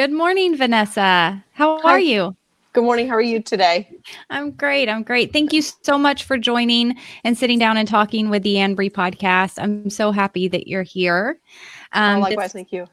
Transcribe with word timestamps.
Good 0.00 0.12
morning, 0.12 0.56
Vanessa. 0.56 1.44
How 1.52 1.78
Hi. 1.82 1.90
are 1.90 2.00
you? 2.00 2.34
Good 2.72 2.84
morning. 2.84 3.06
How 3.06 3.16
are 3.16 3.20
you 3.20 3.42
today? 3.42 3.86
I'm 4.30 4.50
great. 4.50 4.88
I'm 4.88 5.02
great. 5.02 5.30
Thank 5.30 5.52
you 5.52 5.60
so 5.60 5.98
much 5.98 6.24
for 6.24 6.38
joining 6.38 6.96
and 7.22 7.36
sitting 7.36 7.58
down 7.58 7.76
and 7.76 7.86
talking 7.86 8.30
with 8.30 8.42
the 8.42 8.56
Ann 8.56 8.74
Brie 8.74 8.88
podcast. 8.88 9.62
I'm 9.62 9.90
so 9.90 10.10
happy 10.10 10.48
that 10.48 10.66
you're 10.66 10.84
here. 10.84 11.38
Um, 11.92 12.16
oh, 12.16 12.20
likewise. 12.20 12.46
This, 12.46 12.52
thank 12.54 12.72
you. 12.72 12.86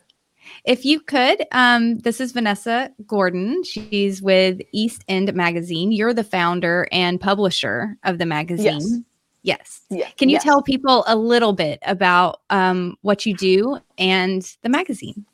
If 0.66 0.84
you 0.84 1.00
could, 1.00 1.46
um, 1.54 2.00
this 2.00 2.20
is 2.20 2.34
Vanessa 2.34 2.92
Gordon. 3.06 3.64
She's 3.64 4.22
with 4.22 4.60
East 4.74 5.06
End 5.08 5.34
Magazine. 5.34 5.94
You're 5.94 6.14
the 6.14 6.26
founder 6.26 6.90
and 6.92 7.22
publisher 7.22 7.96
of 8.04 8.18
the 8.18 8.26
magazine. 8.26 9.06
Yes. 9.44 9.80
Yes. 9.90 10.12
Can 10.18 10.28
you 10.28 10.34
yes. 10.34 10.44
tell 10.44 10.62
people 10.62 11.06
a 11.08 11.16
little 11.16 11.54
bit 11.54 11.80
about 11.84 12.42
um, 12.50 12.98
what 13.02 13.26
you 13.26 13.34
do 13.34 13.80
and 13.98 14.58
the 14.62 14.68
magazine? 14.68 15.26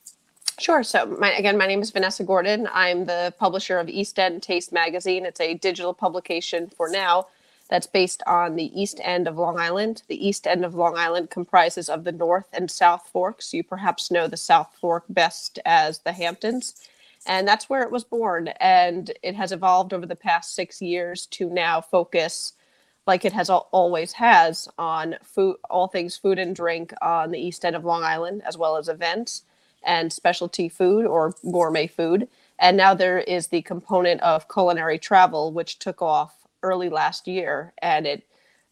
Sure. 0.60 0.84
So, 0.84 1.06
my, 1.20 1.32
again, 1.34 1.58
my 1.58 1.66
name 1.66 1.82
is 1.82 1.92
Vanessa 1.92 2.24
Gordon. 2.24 2.70
I'm 2.72 3.06
the 3.06 3.34
publisher 3.40 3.80
of 3.80 3.90
East 3.90 4.20
End 4.20 4.44
Taste 4.44 4.72
Magazine. 4.72 5.26
It's 5.26 5.42
a 5.42 5.56
digital 5.56 5.94
publication 5.94 6.70
for 6.70 6.90
now 6.90 7.28
that's 7.70 7.88
based 7.88 8.22
on 8.28 8.56
the 8.56 8.80
east 8.80 9.00
end 9.04 9.28
of 9.28 9.38
Long 9.38 9.60
Island. 9.60 10.04
The 10.08 10.28
east 10.28 10.46
end 10.46 10.64
of 10.64 10.76
Long 10.76 10.96
Island 10.96 11.32
comprises 11.32 11.90
of 11.90 12.04
the 12.04 12.12
North 12.12 12.48
and 12.54 12.70
South 12.70 13.10
Forks. 13.12 13.54
You 13.54 13.64
perhaps 13.64 14.12
know 14.12 14.28
the 14.28 14.38
South 14.38 14.76
Fork 14.80 15.06
best 15.10 15.58
as 15.66 16.00
the 16.00 16.12
Hamptons. 16.12 16.76
And 17.26 17.48
that's 17.48 17.70
where 17.70 17.82
it 17.82 17.92
was 17.92 18.04
born. 18.04 18.50
And 18.60 19.12
it 19.24 19.36
has 19.36 19.52
evolved 19.52 19.92
over 19.92 20.06
the 20.06 20.16
past 20.16 20.54
six 20.54 20.82
years 20.82 21.26
to 21.28 21.50
now 21.50 21.82
focus, 21.82 22.54
like 23.08 23.26
it 23.26 23.34
has 23.34 23.50
always 23.50 24.12
has, 24.14 24.68
on 24.78 25.16
food, 25.24 25.56
all 25.70 25.88
things 25.88 26.16
food 26.16 26.38
and 26.38 26.56
drink 26.56 26.94
on 27.02 27.32
the 27.32 27.40
east 27.40 27.66
end 27.66 27.76
of 27.76 27.86
Long 27.86 28.04
Island, 28.04 28.44
as 28.46 28.58
well 28.58 28.78
as 28.78 28.88
events 28.88 29.44
and 29.86 30.12
specialty 30.12 30.70
food 30.70 31.06
or 31.06 31.36
gourmet 31.44 31.88
food. 31.88 32.28
And 32.60 32.78
now 32.78 32.94
there 32.94 33.20
is 33.20 33.48
the 33.48 33.62
component 33.62 34.22
of 34.22 34.50
culinary 34.50 35.00
travel, 35.00 35.52
which 35.52 35.80
took 35.80 36.02
off 36.02 36.36
early 36.62 36.90
last 36.90 37.28
year, 37.28 37.74
and 37.82 38.08
it 38.08 38.24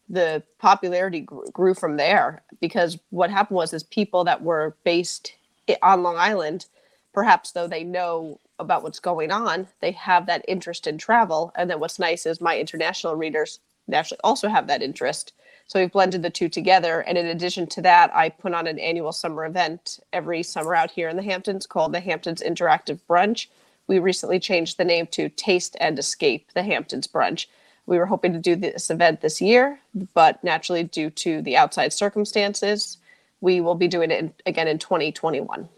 the 0.08 0.42
popularity 0.58 1.20
grew, 1.20 1.74
from 1.74 1.96
there 1.96 2.42
because 2.60 2.98
what 3.10 3.30
happened 3.30 3.56
was 3.56 3.72
is 3.72 3.82
people 3.82 4.24
that 4.24 4.42
were 4.42 4.76
based 4.84 5.32
on 5.80 6.02
Long 6.02 6.16
Island, 6.18 6.66
perhaps 7.14 7.52
though 7.52 7.66
they 7.66 7.82
know 7.82 8.38
about 8.58 8.82
what's 8.82 9.00
going 9.00 9.30
on, 9.30 9.68
they 9.80 9.92
have 9.92 10.26
that 10.26 10.44
interest 10.46 10.86
in 10.86 10.98
travel. 10.98 11.52
And 11.56 11.70
then 11.70 11.80
what's 11.80 11.98
nice 11.98 12.26
is 12.26 12.40
my 12.40 12.58
international 12.58 13.14
readers 13.16 13.58
naturally 13.88 14.20
also 14.22 14.48
have 14.48 14.66
that 14.66 14.82
interest. 14.82 15.32
So 15.66 15.80
we've 15.80 15.92
blended 15.92 16.22
the 16.22 16.30
two 16.30 16.48
together. 16.48 17.00
And 17.00 17.16
in 17.16 17.26
addition 17.26 17.66
to 17.68 17.82
that, 17.82 18.14
I 18.14 18.28
put 18.28 18.54
on 18.54 18.66
an 18.66 18.78
annual 18.78 19.12
summer 19.12 19.44
event 19.44 20.00
every 20.12 20.42
summer 20.42 20.74
out 20.74 20.90
here 20.90 21.08
in 21.08 21.16
the 21.16 21.22
Hamptons 21.22 21.66
called 21.66 21.92
the 21.92 22.00
Hamptons 22.00 22.42
Interactive 22.42 23.00
Brunch. 23.08 23.46
We 23.86 23.98
recently 23.98 24.38
changed 24.38 24.78
the 24.78 24.84
name 24.84 25.06
to 25.08 25.28
Taste 25.28 25.76
and 25.80 25.98
Escape, 25.98 26.52
the 26.54 26.62
Hamptons 26.62 27.06
Brunch. 27.06 27.46
We 27.86 27.98
were 27.98 28.06
hoping 28.06 28.32
to 28.32 28.38
do 28.38 28.54
this 28.54 28.90
event 28.90 29.22
this 29.22 29.40
year, 29.40 29.80
but 30.14 30.42
naturally, 30.44 30.84
due 30.84 31.10
to 31.10 31.42
the 31.42 31.56
outside 31.56 31.92
circumstances, 31.92 32.98
we 33.40 33.60
will 33.60 33.74
be 33.74 33.88
doing 33.88 34.10
it 34.10 34.20
in, 34.20 34.34
again 34.46 34.68
in 34.68 34.78
2021. 34.78 35.68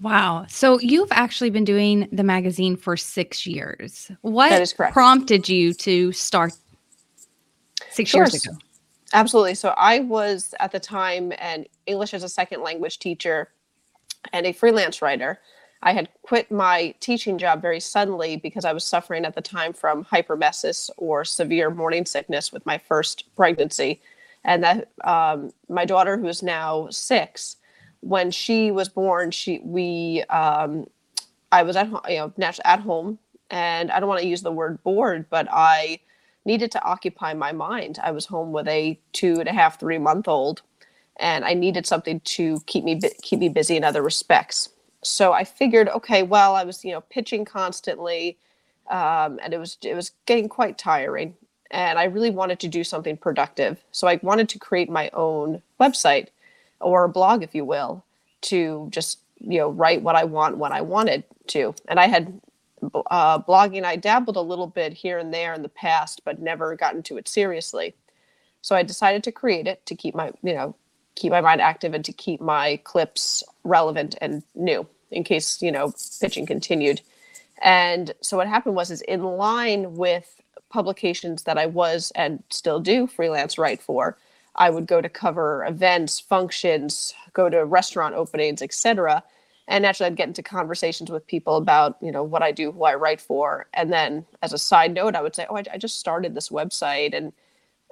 Wow. 0.00 0.46
So 0.48 0.80
you've 0.80 1.12
actually 1.12 1.50
been 1.50 1.64
doing 1.64 2.08
the 2.12 2.24
magazine 2.24 2.76
for 2.76 2.96
six 2.96 3.46
years. 3.46 4.10
What 4.20 4.74
prompted 4.92 5.48
you 5.48 5.72
to 5.74 6.12
start 6.12 6.52
six 7.90 8.10
sure. 8.10 8.22
years 8.22 8.44
ago? 8.44 8.56
Absolutely. 9.12 9.54
So 9.54 9.74
I 9.76 10.00
was 10.00 10.54
at 10.60 10.72
the 10.72 10.80
time 10.80 11.32
an 11.38 11.66
English 11.86 12.14
as 12.14 12.22
a 12.22 12.28
second 12.28 12.62
language 12.62 12.98
teacher 12.98 13.50
and 14.32 14.46
a 14.46 14.52
freelance 14.52 15.02
writer. 15.02 15.40
I 15.82 15.92
had 15.92 16.08
quit 16.22 16.50
my 16.50 16.94
teaching 17.00 17.38
job 17.38 17.60
very 17.60 17.80
suddenly 17.80 18.36
because 18.36 18.64
I 18.64 18.72
was 18.72 18.84
suffering 18.84 19.24
at 19.24 19.34
the 19.34 19.42
time 19.42 19.72
from 19.72 20.04
hyperemesis 20.04 20.90
or 20.96 21.24
severe 21.24 21.70
morning 21.70 22.06
sickness 22.06 22.52
with 22.52 22.64
my 22.64 22.78
first 22.78 23.24
pregnancy. 23.36 24.00
And 24.44 24.62
that 24.64 24.90
um, 25.04 25.50
my 25.68 25.84
daughter, 25.84 26.16
who 26.16 26.28
is 26.28 26.42
now 26.42 26.88
six, 26.90 27.56
when 28.00 28.30
she 28.30 28.70
was 28.70 28.88
born, 28.88 29.30
she 29.30 29.60
we 29.62 30.22
um, 30.30 30.86
I 31.52 31.62
was 31.62 31.76
at 31.76 31.88
home, 31.88 32.00
you 32.08 32.16
know, 32.16 32.52
at 32.64 32.80
home, 32.80 33.18
and 33.50 33.90
I 33.90 34.00
don't 34.00 34.08
want 34.08 34.20
to 34.22 34.26
use 34.26 34.42
the 34.42 34.50
word 34.52 34.82
bored, 34.82 35.26
but 35.30 35.46
I 35.52 36.00
needed 36.44 36.72
to 36.72 36.84
occupy 36.84 37.34
my 37.34 37.52
mind. 37.52 37.98
I 38.02 38.10
was 38.10 38.26
home 38.26 38.52
with 38.52 38.68
a 38.68 38.98
two 39.12 39.38
and 39.40 39.48
a 39.48 39.52
half, 39.52 39.78
three 39.80 39.98
month 39.98 40.28
old, 40.28 40.62
and 41.18 41.44
I 41.44 41.54
needed 41.54 41.86
something 41.86 42.20
to 42.20 42.60
keep 42.66 42.84
me 42.84 43.00
keep 43.22 43.38
me 43.38 43.48
busy 43.48 43.76
in 43.76 43.84
other 43.84 44.02
respects 44.02 44.68
so 45.02 45.32
I 45.32 45.44
figured, 45.44 45.88
okay, 45.88 46.22
well, 46.22 46.54
I 46.54 46.64
was 46.64 46.84
you 46.84 46.92
know 46.92 47.00
pitching 47.02 47.44
constantly, 47.44 48.38
um, 48.90 49.38
and 49.42 49.52
it 49.52 49.58
was 49.58 49.76
it 49.82 49.94
was 49.94 50.12
getting 50.26 50.48
quite 50.48 50.78
tiring, 50.78 51.34
and 51.70 51.98
I 51.98 52.04
really 52.04 52.30
wanted 52.30 52.60
to 52.60 52.68
do 52.68 52.84
something 52.84 53.16
productive. 53.16 53.82
So 53.90 54.06
I 54.06 54.20
wanted 54.22 54.48
to 54.50 54.58
create 54.58 54.88
my 54.88 55.10
own 55.12 55.62
website 55.80 56.28
or 56.80 57.04
a 57.04 57.08
blog, 57.08 57.42
if 57.42 57.54
you 57.54 57.64
will, 57.64 58.04
to 58.42 58.88
just 58.90 59.18
you 59.40 59.58
know 59.58 59.70
write 59.70 60.02
what 60.02 60.16
I 60.16 60.24
want 60.24 60.58
when 60.58 60.72
I 60.72 60.80
wanted 60.80 61.24
to. 61.48 61.74
And 61.88 61.98
I 61.98 62.06
had 62.06 62.40
uh, 63.10 63.38
blogging. 63.40 63.84
I 63.84 63.96
dabbled 63.96 64.36
a 64.36 64.40
little 64.40 64.66
bit 64.66 64.92
here 64.92 65.18
and 65.18 65.32
there 65.32 65.54
in 65.54 65.62
the 65.62 65.68
past, 65.68 66.22
but 66.24 66.40
never 66.40 66.76
got 66.76 66.94
into 66.94 67.16
it 67.16 67.28
seriously. 67.28 67.94
So 68.62 68.76
I 68.76 68.82
decided 68.82 69.24
to 69.24 69.32
create 69.32 69.66
it 69.66 69.84
to 69.86 69.94
keep 69.94 70.14
my 70.14 70.32
you 70.42 70.54
know 70.54 70.76
keep 71.14 71.30
my 71.30 71.40
mind 71.40 71.60
active 71.60 71.94
and 71.94 72.04
to 72.04 72.12
keep 72.12 72.40
my 72.40 72.80
clips 72.84 73.42
relevant 73.64 74.14
and 74.20 74.42
new 74.54 74.86
in 75.10 75.24
case 75.24 75.60
you 75.62 75.70
know 75.72 75.92
pitching 76.20 76.46
continued 76.46 77.00
and 77.62 78.12
so 78.20 78.36
what 78.36 78.48
happened 78.48 78.74
was 78.74 78.90
is 78.90 79.02
in 79.02 79.22
line 79.22 79.94
with 79.96 80.40
publications 80.70 81.42
that 81.44 81.58
i 81.58 81.66
was 81.66 82.12
and 82.14 82.42
still 82.50 82.80
do 82.80 83.06
freelance 83.06 83.58
write 83.58 83.82
for 83.82 84.16
i 84.56 84.70
would 84.70 84.86
go 84.86 85.00
to 85.00 85.08
cover 85.08 85.64
events 85.66 86.18
functions 86.18 87.14
go 87.34 87.48
to 87.48 87.64
restaurant 87.64 88.14
openings 88.14 88.62
etc 88.62 89.22
and 89.68 89.82
naturally 89.82 90.06
i'd 90.06 90.16
get 90.16 90.28
into 90.28 90.42
conversations 90.42 91.10
with 91.10 91.26
people 91.26 91.56
about 91.56 91.96
you 92.00 92.12
know 92.12 92.22
what 92.22 92.42
i 92.42 92.52
do 92.52 92.72
who 92.72 92.84
i 92.84 92.94
write 92.94 93.20
for 93.20 93.66
and 93.74 93.92
then 93.92 94.24
as 94.42 94.52
a 94.52 94.58
side 94.58 94.92
note 94.92 95.14
i 95.14 95.22
would 95.22 95.34
say 95.34 95.46
oh 95.50 95.56
i, 95.56 95.64
I 95.72 95.78
just 95.78 96.00
started 96.00 96.34
this 96.34 96.48
website 96.48 97.14
and 97.14 97.32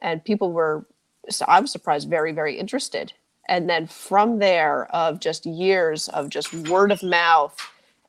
and 0.03 0.25
people 0.25 0.53
were 0.53 0.87
so 1.29 1.45
I 1.49 1.61
was 1.61 1.71
surprised, 1.71 2.09
very, 2.09 2.33
very 2.33 2.59
interested. 2.59 3.13
And 3.49 3.69
then 3.69 3.87
from 3.87 4.39
there, 4.39 4.87
of 4.95 5.21
just 5.21 5.45
years 5.45 6.09
of 6.09 6.29
just 6.29 6.53
word 6.53 6.93
of 6.93 7.03
mouth 7.03 7.57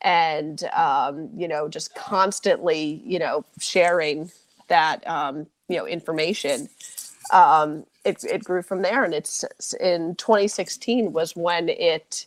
and, 0.01 0.63
um, 0.73 1.29
you 1.35 1.47
know, 1.47 1.67
just 1.67 1.95
constantly, 1.95 3.01
you 3.05 3.19
know, 3.19 3.43
sharing 3.59 4.31
that, 4.67 5.05
um, 5.07 5.47
you 5.67 5.77
know, 5.77 5.87
information, 5.87 6.69
um, 7.31 7.85
it, 8.05 8.23
it 8.23 8.43
grew 8.43 8.61
from 8.61 8.81
there. 8.81 9.03
And 9.03 9.13
it's 9.13 9.43
in 9.79 10.15
2016 10.15 11.11
was 11.13 11.35
when 11.35 11.69
it 11.69 12.25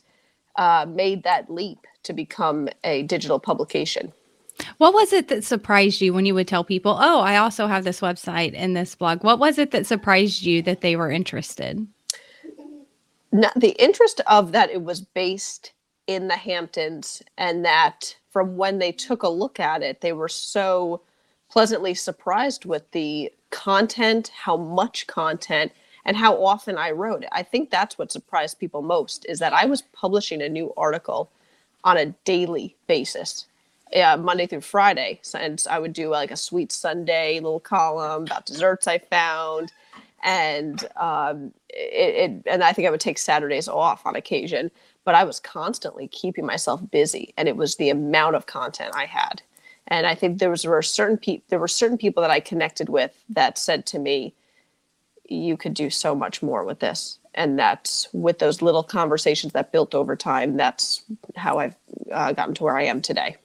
uh, 0.57 0.87
made 0.89 1.23
that 1.25 1.51
leap 1.51 1.87
to 2.05 2.13
become 2.13 2.69
a 2.85 3.03
digital 3.05 3.39
publication. 3.39 4.13
What 4.79 4.95
was 4.95 5.13
it 5.13 5.29
that 5.29 5.43
surprised 5.43 6.01
you 6.01 6.15
when 6.15 6.27
you 6.27 6.35
would 6.35 6.47
tell 6.47 6.63
people, 6.63 6.97
"Oh, 7.01 7.21
I 7.21 7.37
also 7.37 7.67
have 7.67 7.85
this 7.85 8.01
website 8.01 8.53
and 8.55 8.77
this 8.77 8.95
blog"? 8.95 9.25
What 9.25 9.39
was 9.39 9.59
it 9.59 9.73
that 9.73 9.87
surprised 9.87 10.43
you 10.43 10.63
that 10.63 10.81
they 10.81 10.97
were 10.97 11.11
interested? 11.11 11.87
the 13.57 13.75
interest 13.83 14.21
of 14.29 14.53
that 14.53 14.71
it 14.71 14.83
was 14.83 15.01
based 15.01 15.73
in 16.07 16.29
the 16.29 16.37
Hamptons 16.37 17.23
and 17.37 17.65
that 17.65 18.17
from 18.31 18.57
when 18.57 18.79
they 18.79 18.93
took 18.93 19.23
a 19.23 19.29
look 19.29 19.59
at 19.59 19.83
it, 19.83 20.01
they 20.01 20.13
were 20.13 20.29
so 20.29 21.03
pleasantly 21.51 21.95
surprised 21.95 22.65
with 22.65 22.91
the 22.93 23.33
content, 23.51 24.31
how 24.35 24.57
much 24.57 25.07
content, 25.07 25.73
and 26.05 26.17
how 26.17 26.45
often 26.45 26.77
I 26.77 26.91
wrote 26.91 27.23
it. 27.23 27.29
I 27.33 27.43
think 27.43 27.71
that's 27.71 27.99
what 27.99 28.13
surprised 28.13 28.59
people 28.59 28.83
most 28.83 29.25
is 29.29 29.39
that 29.39 29.53
I 29.53 29.65
was 29.65 29.83
publishing 29.83 30.43
a 30.43 30.49
new 30.49 30.73
article 30.77 31.31
on 31.83 31.97
a 31.97 32.07
daily 32.25 32.77
basis 32.87 33.47
yeah, 33.95 34.17
Monday 34.17 34.47
through 34.47 34.63
Friday. 34.63 35.21
And 35.35 35.65
I 35.71 35.79
would 35.79 35.93
do 35.93 36.09
like 36.09 36.31
a 36.31 36.37
sweet 36.37 36.73
Sunday 36.73 37.37
little 37.37 37.61
column 37.61 38.25
about 38.25 38.47
desserts 38.47 38.87
I 38.87 38.99
found. 38.99 39.73
And 40.23 40.87
um, 40.97 41.53
it, 41.69 42.31
it, 42.31 42.43
and 42.47 42.65
I 42.65 42.73
think 42.73 42.89
I 42.89 42.91
would 42.91 43.01
take 43.01 43.19
Saturdays 43.19 43.69
off 43.69 44.05
on 44.07 44.17
occasion, 44.17 44.71
but 45.05 45.15
I 45.15 45.25
was 45.25 45.39
constantly 45.39 46.09
keeping 46.09 46.47
myself 46.47 46.81
busy, 46.91 47.35
and 47.37 47.47
it 47.47 47.57
was 47.57 47.77
the 47.77 47.91
amount 47.91 48.35
of 48.35 48.47
content 48.47 48.95
I 48.97 49.05
had. 49.05 49.43
And 49.89 50.07
I 50.07 50.15
think 50.15 50.39
there 50.39 50.49
was 50.49 50.67
were 50.67 50.81
certain 50.81 51.19
people 51.19 51.45
there 51.51 51.59
were 51.59 51.69
certain 51.69 51.99
people 51.99 52.23
that 52.23 52.31
I 52.31 52.41
connected 52.41 52.89
with 52.89 53.13
that 53.29 53.59
said 53.59 53.85
to 53.87 53.99
me, 53.99 54.33
"You 55.29 55.57
could 55.57 55.75
do 55.75 55.91
so 55.91 56.15
much 56.15 56.43
more 56.43 56.65
with 56.65 56.81
this." 56.81 57.19
And 57.35 57.59
that's 57.59 58.09
with 58.13 58.39
those 58.39 58.63
little 58.63 58.83
conversations 58.85 59.53
that 59.55 59.73
built 59.73 59.95
over 59.95 60.15
time. 60.15 60.57
That's 60.57 61.03
how 61.35 61.59
I've 61.59 61.75
uh, 62.13 62.33
gotten 62.33 62.55
to 62.55 62.65
where 62.65 62.77
I 62.77 62.85
am 62.85 63.03
today. 63.03 63.37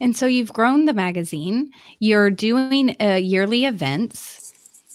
And 0.00 0.16
so 0.16 0.26
you've 0.26 0.52
grown 0.52 0.84
the 0.84 0.92
magazine, 0.92 1.72
you're 1.98 2.30
doing 2.30 2.96
uh, 3.00 3.14
yearly 3.14 3.64
events, 3.64 4.52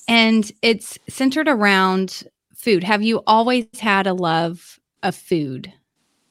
and 0.07 0.51
it's 0.61 0.97
centered 1.09 1.47
around 1.47 2.23
food. 2.55 2.83
Have 2.83 3.03
you 3.03 3.21
always 3.27 3.65
had 3.79 4.07
a 4.07 4.13
love 4.13 4.79
of 5.03 5.15
food? 5.15 5.71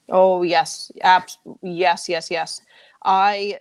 Oh 0.09 0.43
yes, 0.43 0.93
abs- 1.03 1.39
yes, 1.63 2.09
yes, 2.09 2.31
yes. 2.31 2.61
I 3.05 3.61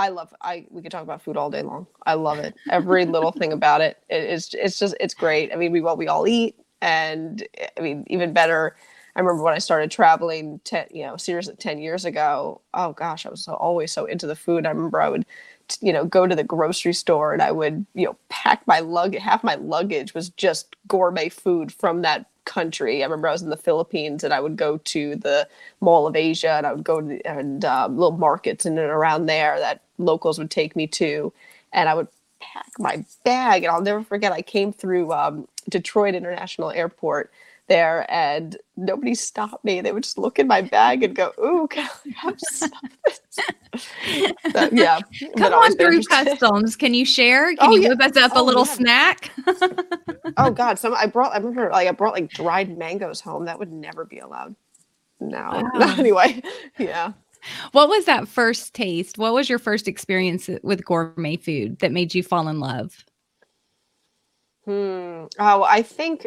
I 0.00 0.08
love 0.08 0.32
I 0.40 0.66
we 0.70 0.80
could 0.80 0.90
talk 0.90 1.02
about 1.02 1.20
food 1.20 1.36
all 1.36 1.50
day 1.50 1.62
long. 1.62 1.86
I 2.06 2.14
love 2.14 2.38
it. 2.38 2.54
Every 2.70 3.04
little 3.04 3.32
thing 3.32 3.52
about 3.52 3.82
it. 3.82 3.98
it. 4.08 4.24
It's 4.24 4.54
it's 4.54 4.78
just 4.78 4.94
it's 4.98 5.12
great. 5.12 5.52
I 5.52 5.56
mean, 5.56 5.72
we 5.72 5.82
what 5.82 5.98
we 5.98 6.08
all 6.08 6.26
eat 6.26 6.56
and 6.80 7.46
I 7.76 7.80
mean 7.82 8.04
even 8.08 8.32
better 8.32 8.76
I 9.14 9.20
remember 9.20 9.42
when 9.42 9.54
I 9.54 9.58
started 9.58 9.90
traveling, 9.90 10.60
ten, 10.64 10.86
you 10.90 11.02
know, 11.04 11.16
seriously, 11.16 11.54
ten 11.56 11.78
years 11.78 12.04
ago. 12.04 12.62
Oh 12.72 12.92
gosh, 12.92 13.26
I 13.26 13.28
was 13.28 13.44
so, 13.44 13.54
always 13.54 13.92
so 13.92 14.06
into 14.06 14.26
the 14.26 14.36
food. 14.36 14.64
I 14.66 14.70
remember 14.70 15.00
I 15.00 15.08
would, 15.08 15.26
you 15.80 15.92
know, 15.92 16.04
go 16.04 16.26
to 16.26 16.36
the 16.36 16.44
grocery 16.44 16.94
store 16.94 17.32
and 17.32 17.42
I 17.42 17.50
would, 17.52 17.84
you 17.94 18.06
know, 18.06 18.16
pack 18.28 18.66
my 18.66 18.80
lug. 18.80 19.14
Half 19.16 19.44
my 19.44 19.56
luggage 19.56 20.14
was 20.14 20.30
just 20.30 20.76
gourmet 20.88 21.28
food 21.28 21.72
from 21.72 22.02
that 22.02 22.26
country. 22.44 23.02
I 23.02 23.06
remember 23.06 23.28
I 23.28 23.32
was 23.32 23.42
in 23.42 23.50
the 23.50 23.56
Philippines 23.56 24.24
and 24.24 24.32
I 24.32 24.40
would 24.40 24.56
go 24.56 24.78
to 24.78 25.16
the 25.16 25.48
Mall 25.80 26.06
of 26.06 26.16
Asia 26.16 26.52
and 26.52 26.66
I 26.66 26.72
would 26.72 26.84
go 26.84 27.00
to 27.00 27.06
the, 27.06 27.26
and 27.26 27.64
um, 27.64 27.96
little 27.96 28.16
markets 28.16 28.66
in 28.66 28.78
and 28.78 28.90
around 28.90 29.26
there 29.26 29.58
that 29.58 29.82
locals 30.04 30.38
would 30.38 30.50
take 30.50 30.74
me 30.76 30.86
to, 30.88 31.32
and 31.72 31.88
I 31.88 31.94
would 31.94 32.08
pack 32.40 32.66
my 32.78 33.04
bag. 33.24 33.64
And 33.64 33.72
I'll 33.72 33.82
never 33.82 34.02
forget. 34.02 34.32
I 34.32 34.42
came 34.42 34.72
through 34.72 35.12
um, 35.12 35.46
Detroit 35.68 36.14
International 36.14 36.70
Airport 36.70 37.30
there 37.70 38.04
and 38.10 38.56
nobody 38.76 39.14
stopped 39.14 39.64
me. 39.64 39.80
They 39.80 39.92
would 39.92 40.02
just 40.02 40.18
look 40.18 40.38
in 40.38 40.48
my 40.48 40.60
bag 40.60 41.02
and 41.04 41.14
go, 41.14 41.32
Ooh, 41.38 41.66
can 41.70 41.88
I 41.88 42.10
have 42.16 42.40
some 42.40 42.70
so, 43.76 44.68
yeah. 44.72 44.98
Come 45.36 45.54
on 45.54 45.76
through 45.76 46.02
customs. 46.10 46.74
Can 46.74 46.92
you 46.92 47.04
share? 47.06 47.54
Can 47.54 47.58
oh, 47.60 47.70
you 47.70 47.82
yeah. 47.82 47.88
whip 47.90 48.00
us 48.00 48.16
up 48.16 48.32
oh, 48.34 48.42
a 48.42 48.44
little 48.44 48.66
yeah. 48.66 48.72
snack? 48.74 49.30
oh 50.36 50.50
God. 50.50 50.78
Some 50.78 50.94
I 50.94 51.06
brought 51.06 51.32
I 51.32 51.38
remember 51.38 51.70
like 51.70 51.88
I 51.88 51.92
brought 51.92 52.14
like 52.14 52.28
dried 52.28 52.76
mangoes 52.76 53.20
home. 53.20 53.44
That 53.44 53.58
would 53.58 53.72
never 53.72 54.04
be 54.04 54.18
allowed. 54.18 54.56
No. 55.20 55.70
Oh. 55.74 55.96
anyway, 55.98 56.42
yeah. 56.78 57.12
What 57.72 57.88
was 57.88 58.04
that 58.04 58.28
first 58.28 58.74
taste? 58.74 59.18
What 59.18 59.32
was 59.32 59.48
your 59.48 59.58
first 59.58 59.88
experience 59.88 60.48
with 60.62 60.84
gourmet 60.84 61.36
food 61.36 61.78
that 61.78 61.92
made 61.92 62.14
you 62.14 62.22
fall 62.22 62.48
in 62.48 62.60
love? 62.60 63.04
Hmm. 64.64 65.24
Oh, 65.38 65.62
I 65.62 65.82
think 65.82 66.26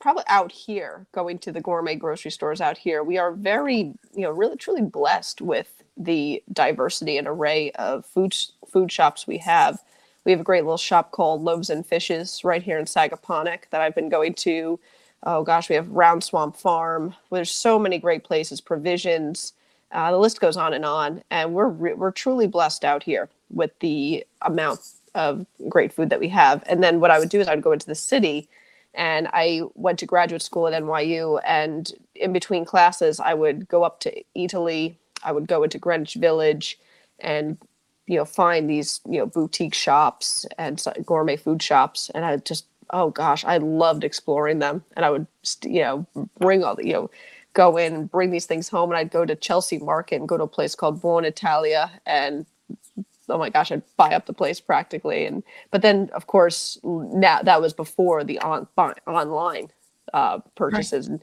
probably 0.00 0.24
out 0.28 0.50
here 0.50 1.06
going 1.12 1.38
to 1.38 1.52
the 1.52 1.60
gourmet 1.60 1.94
grocery 1.94 2.30
stores 2.30 2.60
out 2.60 2.78
here 2.78 3.04
we 3.04 3.18
are 3.18 3.32
very 3.32 3.92
you 4.14 4.22
know 4.22 4.30
really 4.30 4.56
truly 4.56 4.82
blessed 4.82 5.40
with 5.40 5.82
the 5.96 6.42
diversity 6.52 7.18
and 7.18 7.28
array 7.28 7.70
of 7.72 8.04
food 8.06 8.34
food 8.66 8.90
shops 8.90 9.26
we 9.26 9.36
have 9.36 9.78
we 10.24 10.32
have 10.32 10.40
a 10.40 10.44
great 10.44 10.64
little 10.64 10.78
shop 10.78 11.12
called 11.12 11.42
loaves 11.42 11.68
and 11.68 11.86
fishes 11.86 12.42
right 12.44 12.62
here 12.62 12.78
in 12.78 12.86
sagaponack 12.86 13.64
that 13.70 13.82
i've 13.82 13.94
been 13.94 14.08
going 14.08 14.32
to 14.32 14.80
oh 15.24 15.42
gosh 15.42 15.68
we 15.68 15.74
have 15.74 15.88
round 15.90 16.24
swamp 16.24 16.56
farm 16.56 17.14
there's 17.30 17.50
so 17.50 17.78
many 17.78 17.98
great 17.98 18.24
places 18.24 18.60
provisions 18.60 19.52
uh, 19.92 20.10
the 20.10 20.18
list 20.18 20.40
goes 20.40 20.56
on 20.56 20.72
and 20.72 20.84
on 20.84 21.22
and 21.30 21.54
we're 21.54 21.68
we're 21.68 22.10
truly 22.10 22.46
blessed 22.46 22.84
out 22.84 23.02
here 23.02 23.28
with 23.50 23.76
the 23.80 24.24
amount 24.42 24.80
of 25.14 25.44
great 25.68 25.92
food 25.92 26.10
that 26.10 26.20
we 26.20 26.28
have 26.28 26.62
and 26.66 26.82
then 26.82 27.00
what 27.00 27.10
i 27.10 27.18
would 27.18 27.28
do 27.28 27.40
is 27.40 27.48
i 27.48 27.54
would 27.54 27.64
go 27.64 27.72
into 27.72 27.86
the 27.86 27.94
city 27.94 28.48
and 28.94 29.28
I 29.32 29.62
went 29.74 29.98
to 30.00 30.06
graduate 30.06 30.42
school 30.42 30.66
at 30.66 30.82
NYU. 30.82 31.40
And 31.44 31.92
in 32.14 32.32
between 32.32 32.64
classes, 32.64 33.20
I 33.20 33.34
would 33.34 33.68
go 33.68 33.84
up 33.84 34.00
to 34.00 34.24
Italy, 34.34 34.98
I 35.22 35.32
would 35.32 35.46
go 35.46 35.62
into 35.62 35.78
Greenwich 35.78 36.14
Village, 36.14 36.78
and 37.20 37.58
you 38.06 38.16
know 38.16 38.24
find 38.24 38.68
these 38.68 39.00
you 39.08 39.18
know 39.18 39.26
boutique 39.26 39.74
shops 39.74 40.46
and 40.58 40.82
gourmet 41.04 41.36
food 41.36 41.62
shops. 41.62 42.10
And 42.14 42.24
I 42.24 42.36
just 42.38 42.66
oh 42.92 43.10
gosh, 43.10 43.44
I 43.44 43.58
loved 43.58 44.02
exploring 44.02 44.58
them. 44.58 44.84
And 44.96 45.04
I 45.04 45.10
would 45.10 45.26
you 45.64 45.82
know 45.82 46.06
bring 46.38 46.64
all 46.64 46.74
the 46.74 46.86
you 46.86 46.92
know 46.94 47.10
go 47.52 47.76
in 47.76 47.94
and 47.94 48.10
bring 48.10 48.30
these 48.30 48.46
things 48.46 48.68
home. 48.68 48.90
And 48.90 48.98
I'd 48.98 49.10
go 49.10 49.24
to 49.24 49.34
Chelsea 49.34 49.78
Market 49.78 50.16
and 50.16 50.28
go 50.28 50.36
to 50.36 50.44
a 50.44 50.48
place 50.48 50.74
called 50.74 51.00
Buon 51.00 51.24
Italia 51.24 51.90
and 52.06 52.46
oh 53.28 53.38
my 53.38 53.48
gosh, 53.48 53.70
I'd 53.70 53.82
buy 53.96 54.14
up 54.14 54.26
the 54.26 54.32
place 54.32 54.60
practically. 54.60 55.24
And 55.24 55.42
but 55.70 55.82
then 55.82 56.10
of 56.12 56.26
course 56.26 56.78
now 56.82 57.42
that 57.42 57.60
was 57.60 57.72
before 57.72 58.24
the 58.24 58.38
on 58.40 58.66
online 59.06 59.70
uh, 60.12 60.40
purchases 60.56 61.08
right. 61.08 61.20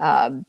and 0.00 0.44
um, 0.44 0.46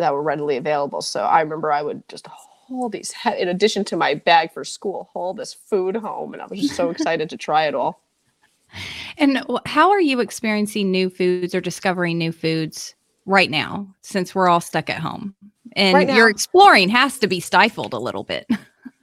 that 0.00 0.12
were 0.12 0.22
readily 0.22 0.56
available. 0.56 1.02
So 1.02 1.20
I 1.20 1.40
remember 1.40 1.72
I 1.72 1.82
would 1.82 2.06
just 2.08 2.26
haul 2.26 2.88
these 2.88 3.14
in 3.38 3.48
addition 3.48 3.84
to 3.86 3.96
my 3.96 4.14
bag 4.14 4.52
for 4.52 4.64
school, 4.64 5.08
haul 5.12 5.34
this 5.34 5.54
food 5.54 5.96
home, 5.96 6.32
and 6.32 6.42
I 6.42 6.46
was 6.46 6.60
just 6.60 6.76
so 6.76 6.90
excited 6.90 7.30
to 7.30 7.36
try 7.36 7.66
it 7.66 7.74
all. 7.74 8.00
And 9.18 9.44
how 9.66 9.90
are 9.90 10.00
you 10.00 10.20
experiencing 10.20 10.92
new 10.92 11.10
foods 11.10 11.56
or 11.56 11.60
discovering 11.60 12.18
new 12.18 12.30
foods 12.30 12.94
right 13.30 13.50
now 13.50 13.94
since 14.02 14.34
we're 14.34 14.48
all 14.48 14.60
stuck 14.60 14.90
at 14.90 14.98
home? 14.98 15.34
And 15.76 15.94
right 15.94 16.14
your 16.14 16.28
exploring 16.28 16.88
has 16.88 17.18
to 17.20 17.26
be 17.26 17.40
stifled 17.40 17.94
a 17.94 17.98
little 17.98 18.24
bit. 18.24 18.48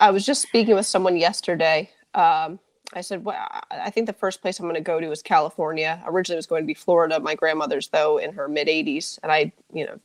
I 0.00 0.10
was 0.10 0.24
just 0.24 0.42
speaking 0.42 0.74
with 0.74 0.86
someone 0.86 1.16
yesterday. 1.16 1.90
Um, 2.14 2.58
I 2.94 3.00
said, 3.00 3.24
well, 3.24 3.36
I 3.70 3.90
think 3.90 4.06
the 4.06 4.12
first 4.12 4.42
place 4.42 4.58
I'm 4.58 4.66
going 4.66 4.74
to 4.74 4.80
go 4.80 5.00
to 5.00 5.10
is 5.10 5.22
California. 5.22 6.02
Originally, 6.06 6.36
it 6.36 6.38
was 6.38 6.46
going 6.46 6.62
to 6.62 6.66
be 6.66 6.74
Florida. 6.74 7.18
My 7.20 7.34
grandmother's, 7.34 7.88
though, 7.88 8.18
in 8.18 8.32
her 8.32 8.48
mid 8.48 8.68
80s, 8.68 9.18
and 9.22 9.32
I, 9.32 9.52
you 9.72 9.86
know, 9.86 9.98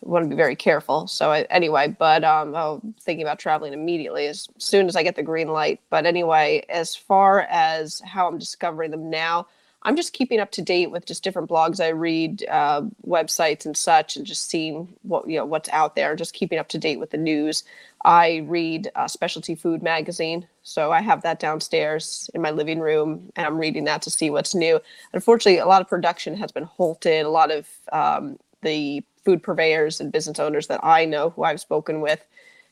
want 0.00 0.24
to 0.24 0.28
be 0.28 0.36
very 0.36 0.56
careful. 0.56 1.06
So 1.06 1.30
I, 1.30 1.42
anyway, 1.42 1.94
but 1.98 2.24
um, 2.24 2.54
I'm 2.54 2.94
thinking 3.00 3.24
about 3.24 3.38
traveling 3.38 3.72
immediately 3.72 4.26
as 4.26 4.48
soon 4.58 4.86
as 4.86 4.96
I 4.96 5.02
get 5.02 5.16
the 5.16 5.22
green 5.22 5.48
light. 5.48 5.80
But 5.90 6.06
anyway, 6.06 6.64
as 6.68 6.94
far 6.94 7.42
as 7.42 8.00
how 8.04 8.28
I'm 8.28 8.38
discovering 8.38 8.90
them 8.90 9.10
now, 9.10 9.46
I'm 9.88 9.96
just 9.96 10.12
keeping 10.12 10.38
up 10.38 10.50
to 10.50 10.60
date 10.60 10.90
with 10.90 11.06
just 11.06 11.24
different 11.24 11.48
blogs 11.48 11.82
I 11.82 11.88
read, 11.88 12.44
uh, 12.50 12.82
websites 13.06 13.64
and 13.64 13.74
such, 13.74 14.16
and 14.16 14.26
just 14.26 14.50
seeing 14.50 14.86
what 15.00 15.26
you 15.26 15.38
know 15.38 15.46
what's 15.46 15.70
out 15.70 15.96
there. 15.96 16.14
Just 16.14 16.34
keeping 16.34 16.58
up 16.58 16.68
to 16.68 16.78
date 16.78 17.00
with 17.00 17.08
the 17.08 17.16
news. 17.16 17.64
I 18.04 18.44
read 18.46 18.90
a 18.96 19.08
Specialty 19.08 19.54
Food 19.54 19.82
magazine, 19.82 20.46
so 20.62 20.92
I 20.92 21.00
have 21.00 21.22
that 21.22 21.40
downstairs 21.40 22.28
in 22.34 22.42
my 22.42 22.50
living 22.50 22.80
room, 22.80 23.32
and 23.34 23.46
I'm 23.46 23.56
reading 23.56 23.84
that 23.84 24.02
to 24.02 24.10
see 24.10 24.28
what's 24.28 24.54
new. 24.54 24.78
Unfortunately, 25.14 25.58
a 25.58 25.64
lot 25.64 25.80
of 25.80 25.88
production 25.88 26.36
has 26.36 26.52
been 26.52 26.64
halted. 26.64 27.24
A 27.24 27.30
lot 27.30 27.50
of 27.50 27.66
um, 27.90 28.38
the 28.60 29.02
food 29.24 29.42
purveyors 29.42 30.02
and 30.02 30.12
business 30.12 30.38
owners 30.38 30.66
that 30.66 30.84
I 30.84 31.06
know, 31.06 31.30
who 31.30 31.44
I've 31.44 31.60
spoken 31.60 32.02
with, 32.02 32.22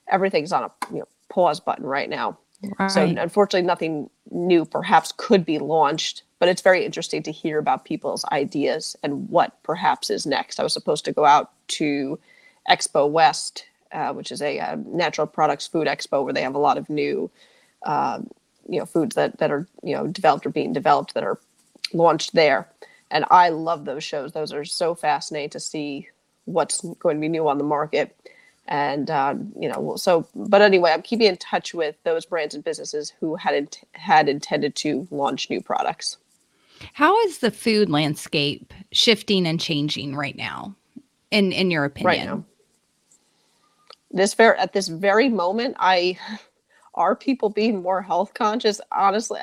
everything's 0.08 0.52
on 0.52 0.64
a 0.64 0.70
you 0.92 0.98
know, 0.98 1.08
pause 1.30 1.60
button 1.60 1.86
right 1.86 2.10
now. 2.10 2.36
Right. 2.78 2.90
So 2.90 3.02
unfortunately, 3.02 3.66
nothing 3.66 4.10
new 4.30 4.66
perhaps 4.66 5.14
could 5.16 5.46
be 5.46 5.58
launched 5.58 6.24
but 6.38 6.48
it's 6.48 6.62
very 6.62 6.84
interesting 6.84 7.22
to 7.22 7.32
hear 7.32 7.58
about 7.58 7.84
people's 7.84 8.24
ideas 8.32 8.96
and 9.02 9.28
what 9.28 9.62
perhaps 9.62 10.10
is 10.10 10.26
next. 10.26 10.60
I 10.60 10.62
was 10.62 10.72
supposed 10.72 11.04
to 11.06 11.12
go 11.12 11.24
out 11.24 11.50
to 11.68 12.18
Expo 12.68 13.08
West, 13.10 13.64
uh, 13.92 14.12
which 14.12 14.30
is 14.30 14.42
a, 14.42 14.58
uh, 14.58 14.76
natural 14.86 15.26
products 15.26 15.66
food 15.66 15.86
expo 15.86 16.24
where 16.24 16.32
they 16.32 16.43
have 16.43 16.55
a 16.55 16.58
lot 16.58 16.78
of 16.78 16.90
new, 16.90 17.31
um, 17.84 18.28
you 18.69 18.78
know, 18.78 18.86
foods 18.86 19.14
that 19.14 19.38
that 19.38 19.50
are 19.50 19.66
you 19.82 19.94
know 19.94 20.06
developed 20.06 20.44
or 20.44 20.50
being 20.50 20.72
developed 20.72 21.14
that 21.14 21.24
are 21.24 21.38
launched 21.93 22.34
there. 22.34 22.69
And 23.10 23.24
I 23.31 23.50
love 23.50 23.84
those 23.84 24.02
shows. 24.02 24.32
Those 24.32 24.52
are 24.52 24.64
so 24.64 24.94
fascinating 24.94 25.50
to 25.50 25.60
see 25.60 26.08
what's 26.44 26.81
going 26.98 27.16
to 27.16 27.20
be 27.20 27.28
new 27.28 27.48
on 27.48 27.58
the 27.58 27.64
market. 27.64 28.16
And 28.66 29.08
um, 29.10 29.52
you 29.58 29.69
know, 29.69 29.94
so 29.96 30.26
but 30.34 30.60
anyway, 30.60 30.90
I'm 30.90 31.02
keeping 31.02 31.28
in 31.28 31.36
touch 31.36 31.72
with 31.72 31.96
those 32.02 32.26
brands 32.26 32.55
and 32.55 32.64
businesses 32.64 33.12
who 33.20 33.36
had 33.36 33.55
in, 33.55 33.69
had 33.93 34.28
intended 34.28 34.74
to 34.76 35.06
launch 35.12 35.48
new 35.48 35.60
products. 35.60 36.16
How 36.92 37.18
is 37.20 37.38
the 37.38 37.50
food 37.50 37.90
landscape 37.90 38.72
shifting 38.92 39.46
and 39.46 39.60
changing 39.60 40.16
right 40.16 40.36
now, 40.36 40.74
in 41.30 41.52
in 41.52 41.70
your 41.70 41.84
opinion? 41.84 42.28
Right 42.28 42.36
now, 42.36 42.44
this 44.10 44.34
very 44.34 44.58
at 44.58 44.72
this 44.72 44.88
very 44.88 45.28
moment, 45.28 45.76
I 45.78 46.18
are 46.94 47.14
people 47.14 47.50
being 47.50 47.82
more 47.82 48.02
health 48.02 48.34
conscious. 48.34 48.80
Honestly, 48.92 49.40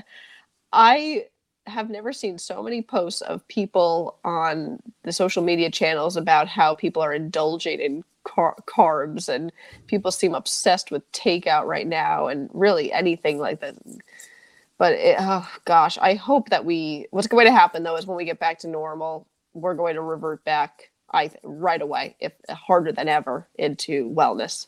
I 0.72 1.26
have 1.66 1.90
never 1.90 2.12
seen 2.12 2.38
so 2.38 2.62
many 2.62 2.82
posts 2.82 3.22
of 3.22 3.48
people 3.48 4.20
on 4.26 4.80
the 5.04 5.14
social 5.14 5.44
media 5.44 5.70
channels 5.70 6.18
about 6.18 6.48
how 6.48 6.76
people 6.76 7.02
are 7.02 7.14
indulging 7.14 7.80
in 7.80 8.04
car- 8.24 8.58
carbs 8.66 9.30
and 9.30 9.52
people 9.88 10.12
seem 10.12 10.36
obsessed 10.36 10.92
with 10.92 11.10
takeout 11.12 11.66
right 11.66 11.88
now 11.88 12.28
and 12.28 12.50
really 12.54 12.92
anything 12.92 13.38
like 13.38 13.62
that 13.62 13.76
but 14.84 14.96
it, 14.96 15.16
oh 15.18 15.50
gosh, 15.64 15.98
I 16.02 16.16
hope 16.16 16.50
that 16.50 16.66
we. 16.66 17.08
What's 17.12 17.28
going 17.28 17.46
to 17.46 17.54
happen 17.54 17.84
though 17.84 17.96
is 17.96 18.06
when 18.06 18.18
we 18.18 18.26
get 18.26 18.38
back 18.38 18.60
to 18.60 18.68
normal, 18.68 19.26
we're 19.54 19.76
going 19.76 19.96
to 19.96 20.02
revert 20.02 20.44
back. 20.44 20.90
I 21.14 21.32
right 21.42 21.82
away, 21.82 22.18
if 22.20 22.34
harder 22.50 22.92
than 22.92 23.08
ever, 23.08 23.48
into 23.56 24.10
wellness, 24.10 24.68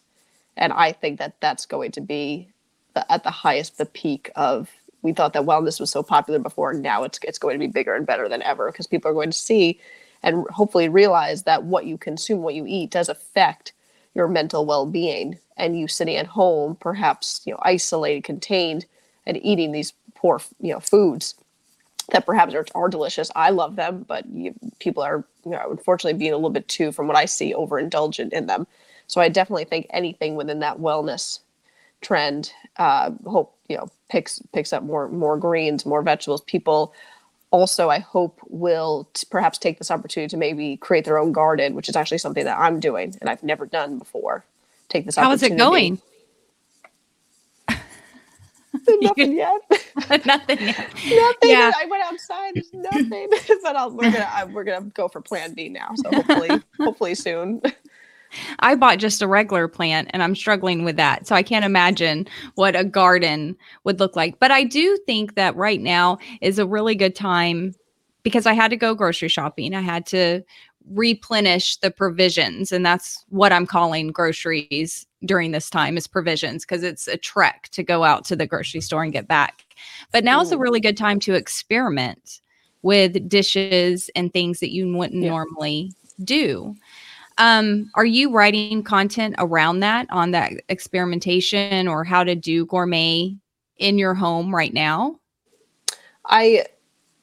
and 0.55 0.71
I 0.71 0.93
think 0.93 1.19
that 1.19 1.35
that's 1.41 1.65
going 1.65 1.91
to 1.91 1.99
be 1.99 2.47
the, 2.93 3.11
at 3.11 3.25
the 3.25 3.29
highest, 3.29 3.77
the 3.77 3.85
peak 3.85 4.31
of. 4.37 4.69
We 5.01 5.11
thought 5.11 5.33
that 5.33 5.43
wellness 5.43 5.81
was 5.81 5.91
so 5.91 6.01
popular 6.01 6.39
before, 6.39 6.71
and 6.71 6.81
now 6.81 7.03
it's 7.03 7.19
it's 7.23 7.37
going 7.37 7.55
to 7.55 7.67
be 7.67 7.67
bigger 7.69 7.93
and 7.93 8.07
better 8.07 8.29
than 8.29 8.41
ever 8.43 8.71
because 8.71 8.87
people 8.87 9.11
are 9.11 9.13
going 9.13 9.31
to 9.31 9.37
see 9.37 9.81
and 10.23 10.45
hopefully 10.49 10.87
realize 10.87 11.43
that 11.43 11.65
what 11.65 11.87
you 11.87 11.97
consume, 11.97 12.41
what 12.41 12.55
you 12.55 12.63
eat, 12.65 12.89
does 12.89 13.09
affect 13.09 13.73
your 14.13 14.29
mental 14.29 14.65
well-being. 14.65 15.39
And 15.57 15.77
you 15.77 15.89
sitting 15.89 16.15
at 16.15 16.27
home, 16.27 16.77
perhaps 16.77 17.41
you 17.43 17.51
know, 17.51 17.59
isolated, 17.63 18.23
contained, 18.23 18.85
and 19.25 19.43
eating 19.43 19.71
these 19.71 19.93
poor 20.15 20.41
you 20.59 20.73
know 20.73 20.79
foods 20.79 21.35
that 22.11 22.25
perhaps 22.25 22.53
are, 22.53 22.65
are 22.75 22.89
delicious. 22.89 23.31
I 23.35 23.49
love 23.49 23.75
them, 23.75 24.05
but 24.07 24.25
you, 24.27 24.53
people 24.79 25.01
are, 25.01 25.23
you 25.43 25.51
know, 25.51 25.71
unfortunately 25.71 26.17
being 26.17 26.33
a 26.33 26.35
little 26.35 26.51
bit 26.51 26.67
too, 26.67 26.91
from 26.91 27.07
what 27.07 27.17
I 27.17 27.25
see, 27.25 27.53
overindulgent 27.53 28.31
in 28.31 28.45
them. 28.45 28.67
So 29.07 29.21
I 29.21 29.29
definitely 29.29 29.65
think 29.65 29.87
anything 29.89 30.35
within 30.35 30.59
that 30.59 30.79
wellness 30.79 31.39
trend, 32.01 32.51
uh, 32.77 33.11
hope 33.25 33.55
you 33.67 33.77
know 33.77 33.87
picks 34.09 34.39
picks 34.53 34.73
up 34.73 34.83
more 34.83 35.07
more 35.09 35.37
greens, 35.37 35.85
more 35.85 36.01
vegetables. 36.01 36.41
People 36.41 36.93
also, 37.51 37.89
I 37.89 37.99
hope, 37.99 38.39
will 38.49 39.07
t- 39.13 39.27
perhaps 39.29 39.57
take 39.57 39.77
this 39.77 39.89
opportunity 39.89 40.29
to 40.29 40.37
maybe 40.37 40.77
create 40.77 41.05
their 41.05 41.17
own 41.17 41.31
garden, 41.31 41.73
which 41.73 41.87
is 41.87 41.95
actually 41.95 42.17
something 42.17 42.43
that 42.43 42.59
I'm 42.59 42.79
doing 42.79 43.15
and 43.21 43.29
I've 43.29 43.43
never 43.43 43.65
done 43.65 43.97
before. 43.97 44.43
Take 44.89 45.05
this. 45.05 45.15
How 45.15 45.31
is 45.31 45.41
it 45.41 45.55
going? 45.57 46.01
nothing 49.01 49.33
yet. 49.37 49.61
nothing 50.25 50.59
yet. 50.59 50.77
nothing. 50.77 51.49
Yeah. 51.49 51.71
I 51.77 51.85
went 51.89 52.03
outside. 52.03 52.55
There's 52.55 52.73
nothing. 52.73 53.29
but 53.63 53.75
I'll, 53.75 53.91
we're 53.91 54.11
gonna 54.11 54.29
I, 54.31 54.43
we're 54.45 54.63
gonna 54.63 54.85
go 54.93 55.07
for 55.07 55.21
Plan 55.21 55.53
B 55.53 55.69
now. 55.69 55.91
So 55.95 56.09
hopefully, 56.11 56.63
hopefully 56.79 57.15
soon. 57.15 57.61
I 58.59 58.75
bought 58.75 58.97
just 58.97 59.21
a 59.21 59.27
regular 59.27 59.67
plant 59.67 60.09
and 60.11 60.21
I'm 60.21 60.35
struggling 60.35 60.83
with 60.83 60.97
that. 60.97 61.25
So 61.25 61.35
I 61.35 61.43
can't 61.43 61.63
imagine 61.63 62.27
what 62.55 62.75
a 62.75 62.83
garden 62.83 63.55
would 63.85 63.99
look 63.99 64.15
like. 64.15 64.39
But 64.39 64.51
I 64.51 64.63
do 64.63 64.97
think 65.05 65.35
that 65.35 65.55
right 65.55 65.79
now 65.79 66.17
is 66.41 66.59
a 66.59 66.65
really 66.67 66.95
good 66.95 67.15
time 67.15 67.73
because 68.23 68.45
I 68.45 68.53
had 68.53 68.71
to 68.71 68.77
go 68.77 68.93
grocery 68.93 69.29
shopping. 69.29 69.73
I 69.73 69.81
had 69.81 70.05
to 70.07 70.41
replenish 70.91 71.77
the 71.77 71.91
provisions 71.91 72.71
and 72.71 72.85
that's 72.85 73.23
what 73.29 73.51
I'm 73.51 73.65
calling 73.65 74.11
groceries 74.11 75.05
during 75.25 75.51
this 75.51 75.69
time 75.69 75.97
is 75.97 76.07
provisions 76.07 76.63
because 76.63 76.83
it's 76.83 77.07
a 77.07 77.17
trek 77.17 77.69
to 77.71 77.83
go 77.83 78.03
out 78.03 78.25
to 78.25 78.35
the 78.35 78.45
grocery 78.45 78.81
store 78.81 79.03
and 79.03 79.13
get 79.13 79.27
back. 79.27 79.65
But 80.11 80.23
now 80.23 80.41
is 80.41 80.51
a 80.51 80.57
really 80.57 80.79
good 80.79 80.97
time 80.97 81.19
to 81.21 81.33
experiment 81.33 82.41
with 82.81 83.27
dishes 83.27 84.09
and 84.15 84.31
things 84.31 84.59
that 84.59 84.71
you 84.71 84.95
wouldn't 84.95 85.23
yeah. 85.23 85.29
normally 85.29 85.91
do. 86.23 86.75
Um, 87.37 87.89
are 87.95 88.05
you 88.05 88.31
writing 88.31 88.83
content 88.83 89.35
around 89.39 89.81
that 89.81 90.07
on 90.09 90.31
that 90.31 90.53
experimentation 90.69 91.87
or 91.87 92.03
how 92.03 92.23
to 92.23 92.35
do 92.35 92.65
gourmet 92.65 93.35
in 93.77 93.97
your 93.97 94.13
home 94.13 94.55
right 94.55 94.73
now? 94.73 95.19
I 96.25 96.65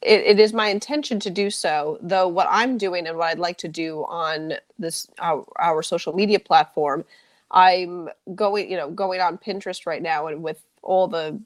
it, 0.05 0.21
it 0.25 0.39
is 0.39 0.53
my 0.53 0.67
intention 0.69 1.19
to 1.21 1.29
do 1.31 1.49
so 1.51 1.99
though 2.01 2.27
what 2.27 2.47
i'm 2.49 2.77
doing 2.77 3.07
and 3.07 3.17
what 3.17 3.27
i'd 3.29 3.39
like 3.39 3.57
to 3.57 3.69
do 3.69 4.05
on 4.09 4.53
this 4.79 5.07
our, 5.19 5.45
our 5.59 5.83
social 5.83 6.13
media 6.13 6.39
platform 6.39 7.05
i'm 7.51 8.09
going 8.35 8.69
you 8.71 8.77
know 8.77 8.91
going 8.91 9.21
on 9.21 9.37
pinterest 9.37 9.87
right 9.87 10.03
now 10.03 10.27
and 10.27 10.43
with 10.43 10.63
all 10.83 11.07
the 11.07 11.39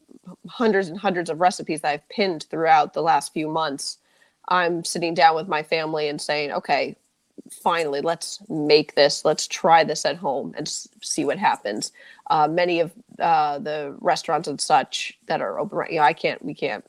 hundreds 0.50 0.90
and 0.90 1.00
hundreds 1.00 1.30
of 1.30 1.42
recipes 1.42 1.82
that 1.82 1.92
i've 1.94 2.10
pinned 2.10 2.46
throughout 2.50 2.94
the 2.94 3.04
last 3.04 3.34
few 3.34 3.50
months 3.50 4.00
i'm 4.50 4.84
sitting 4.84 5.14
down 5.14 5.36
with 5.36 5.48
my 5.48 5.64
family 5.64 6.10
and 6.10 6.22
saying 6.22 6.52
okay 6.52 6.96
finally 7.52 8.02
let's 8.02 8.40
make 8.50 8.96
this. 8.96 9.26
Let's 9.26 9.48
try 9.48 9.84
this 9.84 10.06
at 10.06 10.18
home 10.18 10.54
and 10.58 10.68
s- 10.68 10.88
see 11.02 11.26
what 11.26 11.40
happens. 11.40 11.92
Uh, 12.30 12.48
many 12.48 12.80
of 12.82 12.94
uh, 13.20 13.60
the 13.60 13.96
restaurants 14.02 14.48
and 14.48 14.60
such 14.62 15.18
that 15.28 15.42
are 15.42 15.60
open 15.60 15.78
right 15.78 15.92
you 15.92 15.98
know 15.98 16.04
i 16.06 16.14
can't 16.14 16.44
we 16.46 16.54
can't 16.54 16.86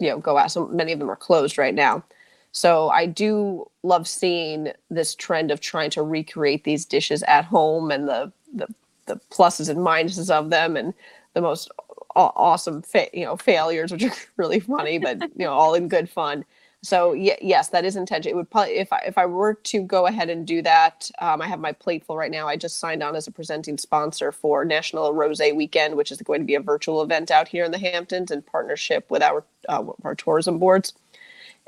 you 0.00 0.08
know 0.08 0.18
go 0.18 0.36
out. 0.38 0.50
So 0.52 0.68
many 0.68 0.92
of 0.92 0.98
them 0.98 1.10
are 1.10 1.16
closed 1.16 1.58
right 1.58 1.74
now. 1.74 2.04
So 2.52 2.90
i 2.90 3.06
do 3.06 3.66
love 3.82 4.06
seeing 4.06 4.72
this 4.90 5.14
trend 5.14 5.50
of 5.50 5.60
trying 5.60 5.90
to 5.90 6.02
recreate 6.02 6.64
these 6.64 6.84
dishes 6.84 7.22
at 7.24 7.44
home 7.46 7.90
and 7.90 8.08
the 8.08 8.32
the, 8.54 8.68
the 9.06 9.20
pluses 9.30 9.68
and 9.68 9.78
minuses 9.80 10.30
of 10.30 10.50
them 10.50 10.76
and 10.76 10.92
the 11.34 11.40
most 11.40 11.70
awesome 12.14 12.82
fa- 12.82 13.08
you 13.14 13.24
know 13.24 13.36
failures 13.36 13.90
which 13.90 14.04
are 14.04 14.12
really 14.36 14.60
funny 14.60 14.98
but 14.98 15.20
you 15.22 15.46
know 15.46 15.52
all 15.52 15.74
in 15.74 15.88
good 15.88 16.10
fun 16.10 16.44
so 16.82 17.12
y- 17.12 17.38
yes, 17.40 17.68
that 17.68 17.84
is 17.84 17.94
intention. 17.94 18.30
It 18.30 18.34
would 18.34 18.50
probably 18.50 18.74
if 18.74 18.92
I 18.92 18.98
if 19.06 19.16
I 19.16 19.26
were 19.26 19.54
to 19.54 19.82
go 19.82 20.06
ahead 20.06 20.28
and 20.28 20.46
do 20.46 20.62
that, 20.62 21.10
um, 21.20 21.40
I 21.40 21.46
have 21.46 21.60
my 21.60 21.72
plate 21.72 22.04
full 22.04 22.16
right 22.16 22.30
now. 22.30 22.48
I 22.48 22.56
just 22.56 22.80
signed 22.80 23.02
on 23.02 23.14
as 23.14 23.28
a 23.28 23.30
presenting 23.30 23.78
sponsor 23.78 24.32
for 24.32 24.64
National 24.64 25.14
Rose 25.14 25.40
Weekend, 25.54 25.96
which 25.96 26.10
is 26.10 26.20
going 26.22 26.40
to 26.40 26.46
be 26.46 26.56
a 26.56 26.60
virtual 26.60 27.02
event 27.02 27.30
out 27.30 27.46
here 27.46 27.64
in 27.64 27.70
the 27.70 27.78
Hamptons 27.78 28.32
in 28.32 28.42
partnership 28.42 29.08
with 29.10 29.22
our 29.22 29.44
uh, 29.68 29.84
our 30.02 30.16
tourism 30.16 30.58
boards. 30.58 30.92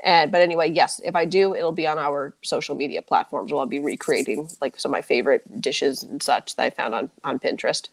And 0.03 0.33
but 0.33 0.41
anyway, 0.41 0.69
yes, 0.69 0.99
if 1.05 1.15
I 1.15 1.23
do, 1.23 1.55
it'll 1.55 1.71
be 1.71 1.87
on 1.87 1.97
our 1.97 2.35
social 2.41 2.75
media 2.75 3.01
platforms. 3.01 3.53
Where 3.53 3.61
I'll 3.61 3.67
be 3.67 3.79
recreating 3.79 4.49
like 4.59 4.77
some 4.77 4.91
of 4.91 4.93
my 4.97 5.01
favorite 5.01 5.61
dishes 5.61 6.03
and 6.03 6.21
such 6.21 6.57
that 6.57 6.63
I 6.63 6.69
found 6.71 6.93
on 6.93 7.09
on 7.23 7.39
Pinterest. 7.39 7.87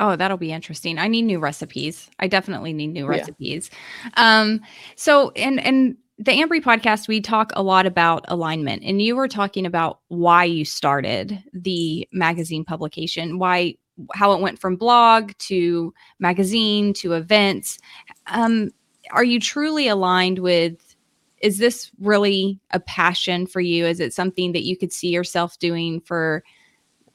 Oh, 0.00 0.16
that'll 0.16 0.36
be 0.36 0.50
interesting. 0.50 0.98
I 0.98 1.06
need 1.06 1.22
new 1.22 1.38
recipes. 1.38 2.10
I 2.18 2.26
definitely 2.26 2.72
need 2.72 2.88
new 2.88 3.06
recipes. 3.06 3.70
Yeah. 4.16 4.40
Um, 4.40 4.60
so 4.96 5.30
and 5.36 5.60
and 5.60 5.96
the 6.18 6.32
Ambry 6.32 6.62
podcast, 6.62 7.08
we 7.08 7.20
talk 7.20 7.52
a 7.56 7.62
lot 7.62 7.86
about 7.86 8.24
alignment, 8.28 8.82
and 8.84 9.02
you 9.02 9.16
were 9.16 9.28
talking 9.28 9.66
about 9.66 10.00
why 10.08 10.44
you 10.44 10.64
started 10.64 11.42
the 11.52 12.08
magazine 12.12 12.64
publication, 12.64 13.38
why 13.38 13.74
how 14.12 14.32
it 14.32 14.40
went 14.40 14.58
from 14.58 14.76
blog 14.76 15.32
to 15.38 15.94
magazine 16.18 16.92
to 16.94 17.12
events. 17.12 17.78
Um, 18.26 18.70
are 19.10 19.24
you 19.24 19.40
truly 19.40 19.88
aligned 19.88 20.38
with? 20.38 20.96
Is 21.40 21.58
this 21.58 21.90
really 22.00 22.58
a 22.70 22.80
passion 22.80 23.46
for 23.46 23.60
you? 23.60 23.84
Is 23.84 24.00
it 24.00 24.14
something 24.14 24.52
that 24.52 24.64
you 24.64 24.76
could 24.76 24.92
see 24.92 25.08
yourself 25.08 25.58
doing 25.58 26.00
for 26.00 26.42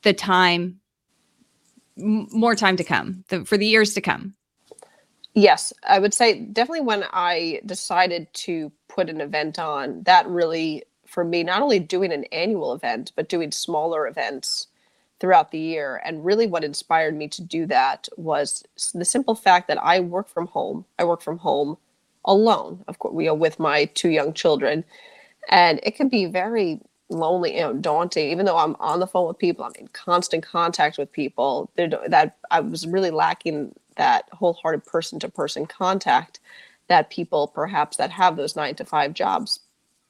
the 0.03 0.13
time, 0.13 0.79
m- 1.98 2.27
more 2.32 2.56
time 2.56 2.77
to 2.77 2.84
come, 2.84 3.24
the, 3.29 3.44
for 3.46 3.58
the 3.58 3.65
years 3.65 3.94
to 3.96 4.01
come? 4.01 4.36
Yes, 5.36 5.72
I 5.88 6.00
would 6.00 6.14
say 6.14 6.40
definitely 6.40 6.82
when 6.86 7.06
I 7.14 7.62
decided 7.66 8.34
to 8.34 8.72
put 8.88 9.10
an 9.10 9.22
event 9.22 9.60
on, 9.60 10.04
that 10.04 10.28
really, 10.28 10.84
for 11.06 11.24
me, 11.24 11.44
not 11.44 11.62
only 11.62 11.80
doing 11.80 12.12
an 12.12 12.26
annual 12.26 12.74
event, 12.74 13.12
but 13.16 13.30
doing 13.30 13.52
smaller 13.52 14.08
events 14.08 14.68
throughout 15.20 15.52
the 15.52 15.60
year. 15.60 16.02
And 16.04 16.26
really, 16.26 16.48
what 16.48 16.64
inspired 16.64 17.16
me 17.16 17.28
to 17.30 17.44
do 17.44 17.66
that 17.68 18.10
was 18.18 18.64
the 18.94 19.06
simple 19.06 19.36
fact 19.36 19.68
that 19.68 19.82
I 19.84 20.00
work 20.00 20.28
from 20.30 20.48
home. 20.48 20.86
I 20.98 21.04
work 21.04 21.22
from 21.22 21.38
home 21.40 21.78
alone, 22.26 22.84
of 22.88 23.00
course, 23.00 23.14
you 23.18 23.28
know, 23.28 23.34
with 23.36 23.60
my 23.60 23.86
two 23.86 24.10
young 24.10 24.34
children. 24.34 24.84
And 25.50 25.80
it 25.84 25.96
can 25.96 26.10
be 26.10 26.26
very 26.26 26.82
lonely, 27.10 27.56
know, 27.62 27.74
daunting, 27.74 28.30
even 28.32 28.46
though 28.46 28.58
I'm 28.58 28.76
on 28.80 29.00
the 29.00 29.08
phone 29.08 29.28
with 29.28 29.40
people, 29.40 29.66
I'm 29.66 29.74
in 29.80 29.90
constant 29.90 30.44
contact 30.46 30.98
with 30.98 31.12
people. 31.12 31.72
That 31.78 32.38
I 32.52 32.62
was 32.62 32.88
really 32.88 33.12
lacking 33.12 33.76
that 34.00 34.29
wholehearted 34.32 34.86
person 34.86 35.20
to 35.20 35.27
person 35.27 35.68
contact 35.68 36.39
that 36.88 37.10
people 37.10 37.48
perhaps 37.48 37.98
that 37.98 38.10
have 38.10 38.38
those 38.38 38.56
nine 38.56 38.74
to 38.74 38.86
five 38.86 39.13
jobs 39.13 39.60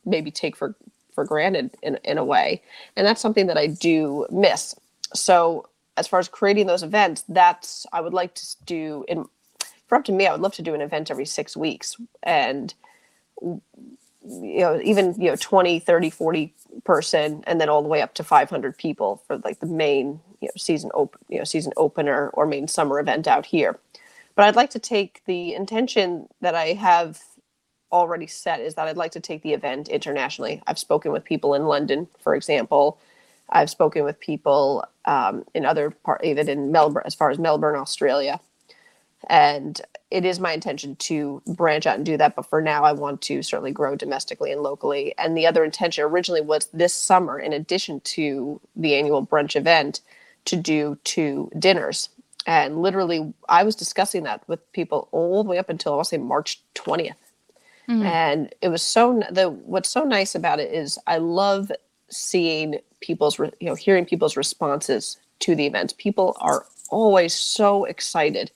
maybe 0.05 0.31
take 0.31 0.55
for 0.55 0.75
for 1.13 1.25
granted 1.25 1.71
in, 1.81 1.99
in 2.05 2.17
a 2.17 2.23
way. 2.23 2.61
And 2.95 3.05
that's 3.05 3.19
something 3.19 3.47
that 3.47 3.57
i 3.57 3.67
do 3.67 4.25
miss. 4.29 4.75
So 5.13 5.67
as 5.97 6.07
far 6.07 6.19
as 6.19 6.29
creating 6.29 6.67
those 6.67 6.83
events 6.83 7.23
that's 7.27 7.85
i 7.91 7.99
would 7.99 8.13
like 8.13 8.33
to 8.35 8.45
do 8.65 9.03
in 9.07 9.25
for 9.87 9.97
up 9.97 10.05
to 10.05 10.11
me 10.11 10.27
i 10.27 10.31
would 10.31 10.41
love 10.41 10.53
to 10.53 10.61
do 10.61 10.75
an 10.75 10.81
event 10.81 11.11
every 11.11 11.25
six 11.25 11.57
weeks. 11.57 11.97
And 12.23 12.73
you 13.41 14.59
know 14.59 14.79
even 14.83 15.19
you 15.19 15.29
know 15.29 15.35
20 15.35 15.79
30 15.79 16.09
40 16.09 16.53
person 16.83 17.43
and 17.47 17.59
then 17.59 17.69
all 17.69 17.81
the 17.81 17.87
way 17.87 18.01
up 18.01 18.13
to 18.13 18.23
500 18.23 18.77
people 18.77 19.23
for 19.25 19.37
like 19.39 19.59
the 19.59 19.65
main 19.65 20.19
you 20.41 20.47
know 20.47 20.53
season 20.57 20.91
open 20.93 21.21
you 21.29 21.37
know 21.39 21.43
season 21.43 21.73
opener 21.77 22.29
or 22.31 22.45
main 22.45 22.67
summer 22.67 22.99
event 22.99 23.27
out 23.27 23.47
here. 23.47 23.79
But 24.35 24.45
i'd 24.47 24.55
like 24.57 24.71
to 24.71 24.79
take 24.79 25.23
the 25.25 25.53
intention 25.53 26.27
that 26.41 26.55
i 26.55 26.67
have 26.73 27.21
already 27.91 28.27
set 28.27 28.61
is 28.61 28.75
that 28.75 28.87
i'd 28.87 28.97
like 28.97 29.13
to 29.13 29.19
take 29.21 29.43
the 29.43 29.53
event 29.53 29.89
internationally. 29.89 30.61
I've 30.67 30.79
spoken 30.79 31.11
with 31.11 31.23
people 31.25 31.53
in 31.55 31.65
london 31.65 32.07
for 32.21 32.35
example. 32.35 32.99
I've 33.49 33.69
spoken 33.69 34.03
with 34.05 34.19
people 34.19 34.85
um, 35.05 35.45
in 35.55 35.65
other 35.65 35.91
part 35.91 36.23
even 36.25 36.49
in 36.49 36.71
melbourne 36.71 37.03
as 37.05 37.15
far 37.15 37.29
as 37.31 37.39
melbourne 37.39 37.77
australia. 37.77 38.39
And 39.29 39.81
it 40.11 40.25
is 40.25 40.39
my 40.39 40.53
intention 40.53 40.95
to 40.97 41.41
branch 41.47 41.87
out 41.87 41.97
and 41.97 42.05
do 42.05 42.17
that 42.17 42.35
but 42.35 42.47
for 42.47 42.61
now 42.61 42.83
i 42.83 42.93
want 42.93 43.21
to 43.23 43.43
certainly 43.43 43.71
grow 43.71 43.95
domestically 43.95 44.51
and 44.51 44.61
locally. 44.63 45.15
And 45.17 45.37
the 45.37 45.47
other 45.47 45.63
intention 45.65 46.03
originally 46.05 46.41
was 46.41 46.67
this 46.73 46.93
summer 46.93 47.39
in 47.39 47.53
addition 47.53 48.01
to 48.01 48.61
the 48.75 48.95
annual 48.95 49.25
brunch 49.25 49.55
event 49.55 50.01
to 50.49 50.55
do 50.55 50.97
two 51.03 51.51
dinners. 51.57 52.09
And 52.45 52.81
literally, 52.81 53.33
I 53.47 53.63
was 53.63 53.75
discussing 53.75 54.23
that 54.23 54.41
with 54.47 54.71
people 54.73 55.07
all 55.11 55.43
the 55.43 55.49
way 55.49 55.57
up 55.57 55.69
until 55.69 55.93
I 55.93 55.95
want 55.95 56.05
to 56.05 56.09
say 56.09 56.17
March 56.17 56.61
20th. 56.75 57.13
Mm-hmm. 57.87 58.03
And 58.03 58.55
it 58.61 58.69
was 58.69 58.81
so 58.81 59.21
the 59.31 59.49
what's 59.49 59.89
so 59.89 60.03
nice 60.03 60.35
about 60.35 60.59
it 60.59 60.71
is 60.71 60.99
I 61.07 61.17
love 61.17 61.71
seeing 62.09 62.79
people's 63.01 63.39
you 63.39 63.51
know 63.61 63.75
hearing 63.75 64.05
people's 64.05 64.37
responses 64.37 65.17
to 65.39 65.55
the 65.55 65.65
events. 65.65 65.93
People 65.97 66.35
are 66.39 66.65
always 66.89 67.33
so 67.33 67.85
excited 67.85 68.51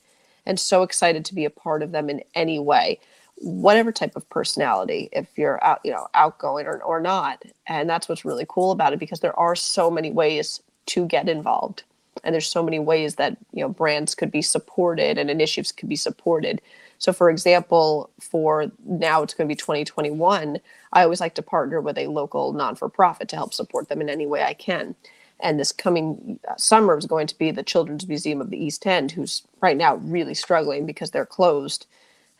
and 0.45 0.59
so 0.59 0.83
excited 0.83 1.25
to 1.25 1.35
be 1.35 1.45
a 1.45 1.49
part 1.49 1.81
of 1.81 1.91
them 1.91 2.09
in 2.09 2.21
any 2.35 2.59
way 2.59 2.99
whatever 3.37 3.91
type 3.91 4.15
of 4.15 4.29
personality 4.29 5.09
if 5.11 5.27
you're 5.37 5.63
out 5.63 5.79
you 5.83 5.91
know 5.91 6.07
outgoing 6.13 6.65
or, 6.65 6.81
or 6.83 7.01
not 7.01 7.43
and 7.67 7.89
that's 7.89 8.07
what's 8.07 8.23
really 8.23 8.45
cool 8.47 8.71
about 8.71 8.93
it 8.93 8.99
because 8.99 9.19
there 9.19 9.37
are 9.37 9.55
so 9.55 9.89
many 9.89 10.11
ways 10.11 10.61
to 10.87 11.05
get 11.05 11.29
involved. 11.29 11.83
and 12.23 12.33
there's 12.33 12.47
so 12.47 12.63
many 12.63 12.79
ways 12.79 13.15
that 13.15 13.37
you 13.51 13.61
know 13.61 13.69
brands 13.69 14.15
could 14.15 14.31
be 14.31 14.41
supported 14.41 15.17
and 15.17 15.29
initiatives 15.29 15.71
could 15.71 15.89
be 15.89 15.95
supported. 15.95 16.61
So 16.99 17.11
for 17.11 17.29
example 17.29 18.09
for 18.19 18.71
now 18.85 19.23
it's 19.23 19.33
going 19.33 19.47
to 19.47 19.51
be 19.53 19.57
2021 19.57 20.59
i 20.93 21.03
always 21.03 21.19
like 21.19 21.35
to 21.35 21.41
partner 21.41 21.81
with 21.81 21.97
a 21.97 22.07
local 22.07 22.53
non-for-profit 22.53 23.27
to 23.29 23.35
help 23.35 23.53
support 23.53 23.89
them 23.89 23.99
in 24.01 24.09
any 24.09 24.25
way 24.25 24.43
i 24.43 24.53
can. 24.53 24.95
And 25.39 25.59
this 25.59 25.73
coming 25.73 26.39
uh, 26.47 26.55
summer 26.57 26.97
is 26.97 27.05
going 27.05 27.27
to 27.27 27.37
be 27.37 27.51
the 27.51 27.63
children's 27.63 28.07
museum 28.07 28.39
of 28.39 28.49
the 28.49 28.63
east 28.63 28.85
end 28.87 29.11
who's 29.11 29.43
right 29.61 29.75
now 29.75 29.95
really 29.95 30.35
struggling 30.35 30.85
because 30.85 31.11
they're 31.11 31.25
closed. 31.25 31.85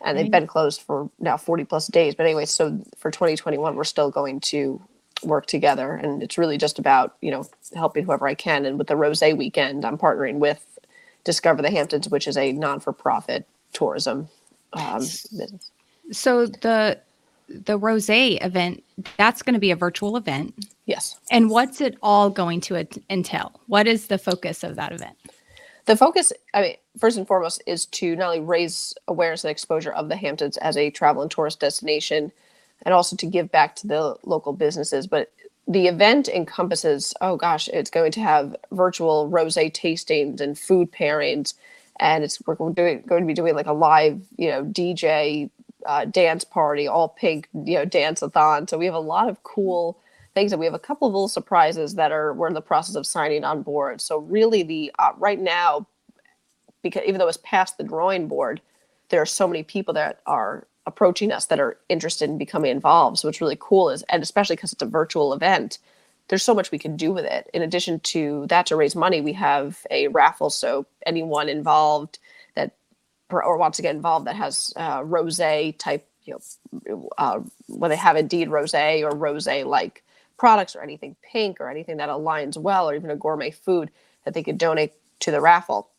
And 0.06 0.18
they've 0.18 0.32
been 0.32 0.48
closed 0.48 0.82
for 0.82 1.10
now 1.20 1.38
40 1.38 1.64
plus 1.66 1.88
days. 1.88 2.16
But 2.16 2.26
anyway 2.26 2.46
so 2.46 2.80
for 2.98 3.12
2021 3.12 3.76
we're 3.76 3.84
still 3.84 4.12
going 4.12 4.40
to 4.42 4.82
work 5.26 5.46
together 5.48 5.94
and 5.96 6.24
it's 6.24 6.38
really 6.38 6.58
just 6.58 6.80
about 6.80 7.16
you 7.22 7.32
know 7.32 7.46
helping 7.76 8.06
whoever 8.06 8.28
i 8.28 8.36
can 8.36 8.66
and 8.66 8.78
with 8.78 8.88
the 8.88 8.96
rose 8.96 9.24
weekend 9.36 9.86
i'm 9.86 9.98
partnering 9.98 10.36
with 10.40 10.80
discover 11.26 11.62
the 11.62 11.72
hamptons 11.72 12.10
which 12.10 12.28
is 12.28 12.38
a 12.38 12.54
non-for-profit 12.54 13.48
tourism 13.74 14.30
um, 14.74 15.20
business 15.38 15.72
So 16.12 16.48
the 16.48 17.00
the 17.50 17.78
rose 17.78 18.10
event 18.10 18.84
that's 19.18 19.44
going 19.44 19.56
to 19.56 19.60
be 19.60 19.72
a 19.72 19.76
virtual 19.78 20.18
event. 20.18 20.56
yes 20.86 21.18
And 21.32 21.50
what's 21.50 21.82
it 21.82 21.98
all 22.02 22.30
going 22.30 22.62
to 22.64 22.76
entail? 23.10 23.62
What 23.68 23.88
is 23.88 24.08
the 24.08 24.18
focus 24.20 24.64
of 24.64 24.76
that 24.78 24.94
event? 24.94 25.18
the 25.88 25.98
focus 25.98 26.34
i 26.54 26.62
mean 26.62 26.76
first 27.00 27.18
and 27.18 27.28
foremost 27.28 27.64
is 27.68 27.86
to 27.88 28.16
not 28.16 28.28
only 28.28 28.42
raise 28.42 28.96
awareness 29.08 29.44
and 29.46 29.52
exposure 29.52 29.94
of 29.94 30.10
the 30.10 30.18
hamptons 30.18 30.58
as 30.58 30.78
a 30.78 30.92
travel 30.92 31.22
and 31.24 31.32
tourist 31.32 31.60
destination 31.62 32.32
and 32.82 32.94
also 32.94 33.16
to 33.16 33.26
give 33.26 33.52
back 33.52 33.76
to 33.78 33.88
the 33.88 34.16
local 34.24 34.54
businesses. 34.54 35.08
But 35.08 35.32
the 35.68 35.88
event 35.88 36.28
encompasses 36.28 37.14
oh 37.22 37.38
gosh 37.38 37.70
it's 37.70 37.90
going 37.90 38.12
to 38.12 38.20
have 38.20 38.56
virtual 38.72 39.30
rose 39.30 39.56
tastings 39.56 40.42
and 40.42 40.58
food 40.58 40.92
pairings. 40.92 41.54
And 42.00 42.24
it's 42.24 42.42
we're 42.46 42.56
going 42.56 42.76
to, 42.76 42.96
going 43.06 43.24
to 43.24 43.28
be 43.28 43.34
doing 43.34 43.56
like 43.56 43.68
a 43.68 43.74
live 43.74 44.22
you 44.38 44.50
know 44.50 44.66
dj 44.66 45.50
uh, 45.86 46.06
dance 46.06 46.44
party 46.44 46.88
all 46.88 47.10
pink 47.10 47.48
you 47.54 47.76
know 47.76 47.86
dance-a-thon. 47.86 48.68
So 48.68 48.78
we 48.78 48.86
have 48.86 48.94
a 48.94 49.00
lot 49.00 49.30
of 49.30 49.44
cool 49.44 50.00
things 50.34 50.52
and 50.52 50.60
we 50.60 50.66
have 50.66 50.74
a 50.74 50.80
couple 50.80 51.08
of 51.08 51.14
little 51.14 51.28
surprises 51.28 51.96
that 51.96 52.12
are 52.12 52.34
we're 52.34 52.48
in 52.48 52.54
the 52.54 52.62
process 52.62 52.96
of 52.96 53.06
signing 53.06 53.44
on 53.44 53.64
board. 53.64 54.02
So 54.02 54.20
really 54.20 54.64
the 54.64 54.92
uh, 55.00 55.12
right 55.18 55.40
now 55.40 55.88
because 56.82 57.04
even 57.06 57.20
though 57.20 57.28
it's 57.28 57.38
past 57.38 57.78
the 57.78 57.84
drawing 57.84 58.28
board 58.28 58.62
there 59.10 59.22
are 59.22 59.28
so 59.28 59.48
many 59.48 59.64
people 59.64 59.94
that 59.94 60.22
are 60.26 60.68
approaching 60.86 61.32
us 61.32 61.46
that 61.48 61.60
are 61.60 61.78
interested 61.90 62.30
in 62.30 62.38
becoming 62.38 62.72
involved. 62.72 63.20
So 63.20 63.28
what's 63.28 63.42
really 63.42 63.58
cool 63.60 63.90
is 63.90 64.04
and 64.10 64.24
especially 64.24 64.56
because 64.56 64.74
it's 64.74 64.82
a 64.82 64.88
virtual 64.88 65.34
event 65.34 65.80
there's 66.30 66.44
so 66.44 66.56
much 66.56 66.72
we 66.72 66.80
can 66.80 66.96
do 66.96 67.12
with 67.12 67.26
it. 67.26 67.50
In 67.54 67.62
addition 67.62 68.00
to 68.02 68.46
that 68.48 68.68
to 68.68 68.76
raise 68.76 68.96
money 68.96 69.22
we 69.22 69.34
have 69.34 69.86
a 69.92 70.08
raffle. 70.10 70.50
So 70.50 70.86
anyone 71.06 71.50
involved 71.50 72.20
that 72.56 72.76
or 73.30 73.58
wants 73.58 73.78
to 73.78 73.82
get 73.82 73.96
involved 73.96 74.28
that 74.28 74.36
has 74.36 74.74
uh, 74.76 75.04
rose 75.06 75.38
type 75.38 76.08
you 76.24 76.40
know 76.88 77.10
uh, 77.18 77.40
whether 77.68 77.94
they 77.94 78.00
have 78.00 78.16
indeed 78.18 78.50
rose 78.50 78.74
or 78.76 79.16
rose 79.16 79.48
like 79.48 80.04
products 80.38 80.76
or 80.76 80.82
anything 80.82 81.16
pink 81.24 81.62
or 81.62 81.70
anything 81.70 81.98
that 81.98 82.10
aligns 82.10 82.58
well 82.58 82.90
or 82.90 82.96
even 82.96 83.10
a 83.12 83.16
gourmet 83.16 83.52
food 83.52 83.90
that 84.26 84.34
they 84.34 84.44
could 84.44 84.58
donate 84.58 84.94
to 85.20 85.32
the 85.32 85.42
raffle. 85.42 85.90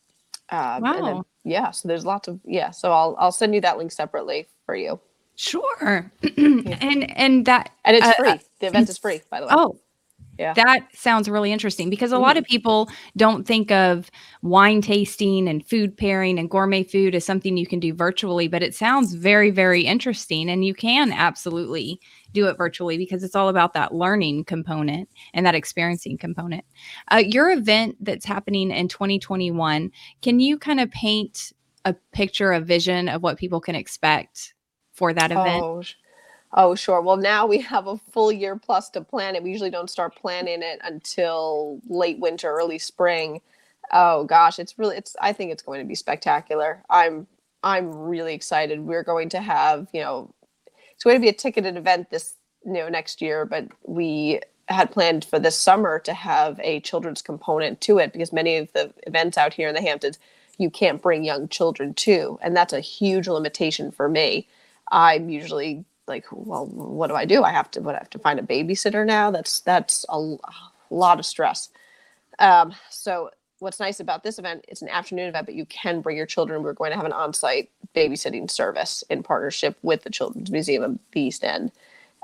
Um, 0.49 0.89
and 0.93 1.07
then, 1.07 1.15
Wow. 1.17 1.25
yeah 1.43 1.71
so 1.71 1.87
there's 1.87 2.05
lots 2.05 2.27
of 2.27 2.39
yeah 2.45 2.71
so 2.71 2.91
i'll 2.91 3.15
i'll 3.19 3.31
send 3.31 3.55
you 3.55 3.61
that 3.61 3.77
link 3.77 3.91
separately 3.91 4.47
for 4.65 4.75
you 4.75 4.99
Sure. 5.37 6.11
and 6.37 7.11
and 7.17 7.45
that 7.45 7.71
and 7.83 7.97
it's 7.97 8.05
Uh, 8.05 8.13
free 8.13 8.39
the 8.59 8.67
event 8.67 8.89
is 8.89 8.97
free 8.97 9.21
by 9.29 9.41
the 9.41 9.47
way 9.47 9.53
oh 9.55 9.77
Yeah. 10.37 10.53
That 10.53 10.87
sounds 10.93 11.29
really 11.29 11.53
interesting 11.53 11.89
because 11.89 12.11
a 12.11 12.17
lot 12.17 12.35
of 12.35 12.43
people 12.43 12.89
don't 13.15 13.47
think 13.47 13.71
of 13.71 14.11
wine 14.41 14.81
tasting 14.81 15.47
and 15.47 15.65
food 15.65 15.95
pairing 15.95 16.37
and 16.37 16.49
gourmet 16.49 16.83
food 16.83 17.15
as 17.15 17.23
something 17.23 17.55
you 17.55 17.65
can 17.65 17.79
do 17.79 17.93
virtually, 17.93 18.49
but 18.49 18.61
it 18.61 18.75
sounds 18.75 19.13
very, 19.13 19.49
very 19.49 19.83
interesting. 19.83 20.49
And 20.49 20.65
you 20.65 20.73
can 20.73 21.13
absolutely 21.13 22.01
do 22.33 22.47
it 22.47 22.57
virtually 22.57 22.97
because 22.97 23.23
it's 23.23 23.35
all 23.35 23.47
about 23.47 23.73
that 23.75 23.93
learning 23.93 24.43
component 24.43 25.07
and 25.33 25.45
that 25.45 25.55
experiencing 25.55 26.17
component. 26.17 26.65
Uh, 27.13 27.23
your 27.25 27.49
event 27.51 27.95
that's 28.01 28.25
happening 28.25 28.71
in 28.71 28.89
2021, 28.89 29.89
can 30.21 30.39
you 30.41 30.57
kind 30.57 30.81
of 30.81 30.91
paint 30.91 31.53
a 31.85 31.93
picture, 32.11 32.51
a 32.51 32.59
vision 32.59 33.07
of 33.07 33.23
what 33.23 33.37
people 33.37 33.61
can 33.61 33.75
expect 33.75 34.54
for 34.95 35.13
that 35.13 35.31
event? 35.31 35.63
Oh, 35.63 35.83
oh, 36.53 36.75
sure. 36.75 37.01
Well, 37.01 37.17
now 37.17 37.45
we 37.45 37.59
have 37.61 37.87
a 37.87 37.97
full 37.97 38.31
year 38.31 38.57
plus 38.57 38.89
to 38.91 39.01
plan 39.01 39.35
it. 39.35 39.43
We 39.43 39.51
usually 39.51 39.69
don't 39.69 39.89
start 39.89 40.15
planning 40.15 40.63
it 40.63 40.79
until 40.83 41.81
late 41.87 42.19
winter, 42.19 42.49
early 42.51 42.79
spring. 42.79 43.41
Oh 43.91 44.23
gosh, 44.23 44.59
it's 44.59 44.79
really 44.79 44.97
it's 44.97 45.15
I 45.21 45.33
think 45.33 45.51
it's 45.51 45.63
going 45.63 45.79
to 45.79 45.87
be 45.87 45.95
spectacular. 45.95 46.83
I'm 46.89 47.27
I'm 47.63 47.91
really 47.93 48.33
excited. 48.33 48.79
We're 48.81 49.03
going 49.03 49.29
to 49.29 49.41
have, 49.41 49.87
you 49.93 50.01
know, 50.01 50.33
it's 50.93 51.03
going 51.03 51.15
to 51.15 51.21
be 51.21 51.29
a 51.29 51.33
ticketed 51.33 51.77
event 51.77 52.09
this, 52.09 52.35
you 52.65 52.73
know, 52.73 52.89
next 52.89 53.21
year, 53.21 53.45
but 53.45 53.67
we 53.83 54.39
had 54.67 54.91
planned 54.91 55.25
for 55.25 55.39
this 55.39 55.57
summer 55.57 55.99
to 55.99 56.13
have 56.13 56.59
a 56.63 56.79
children's 56.81 57.21
component 57.21 57.81
to 57.81 57.99
it 57.99 58.13
because 58.13 58.33
many 58.33 58.57
of 58.57 58.71
the 58.73 58.91
events 59.05 59.37
out 59.37 59.53
here 59.53 59.69
in 59.69 59.75
the 59.75 59.81
Hamptons 59.81 60.19
you 60.57 60.69
can't 60.69 61.01
bring 61.01 61.23
young 61.23 61.47
children 61.49 61.93
to, 61.93 62.39
and 62.41 62.55
that's 62.55 62.73
a 62.73 62.79
huge 62.79 63.27
limitation 63.27 63.91
for 63.91 64.07
me. 64.07 64.47
I'm 64.91 65.29
usually 65.29 65.85
like, 66.07 66.25
well, 66.31 66.67
what 66.67 67.07
do 67.07 67.15
I 67.15 67.25
do? 67.25 67.43
I 67.43 67.51
have 67.51 67.71
to, 67.71 67.81
what, 67.81 67.95
I 67.95 67.99
have 67.99 68.09
to 68.11 68.19
find 68.19 68.39
a 68.39 68.43
babysitter 68.43 69.05
now. 69.05 69.31
That's 69.31 69.61
that's 69.61 70.05
a, 70.09 70.17
a 70.17 70.37
lot 70.89 71.19
of 71.19 71.25
stress. 71.25 71.69
Um, 72.39 72.75
so 72.89 73.31
what's 73.59 73.79
nice 73.79 73.99
about 73.99 74.23
this 74.23 74.37
event? 74.37 74.65
It's 74.67 74.81
an 74.81 74.89
afternoon 74.89 75.29
event, 75.29 75.45
but 75.45 75.55
you 75.55 75.65
can 75.65 76.01
bring 76.01 76.17
your 76.17 76.25
children. 76.25 76.61
We're 76.61 76.73
going 76.73 76.91
to 76.91 76.97
have 76.97 77.05
an 77.05 77.13
on-site 77.13 77.69
babysitting 77.95 78.51
service 78.51 79.03
in 79.09 79.23
partnership 79.23 79.77
with 79.81 80.03
the 80.03 80.09
Children's 80.09 80.51
Museum 80.51 80.83
of 80.83 80.99
the 81.13 81.21
East 81.21 81.43
End. 81.43 81.71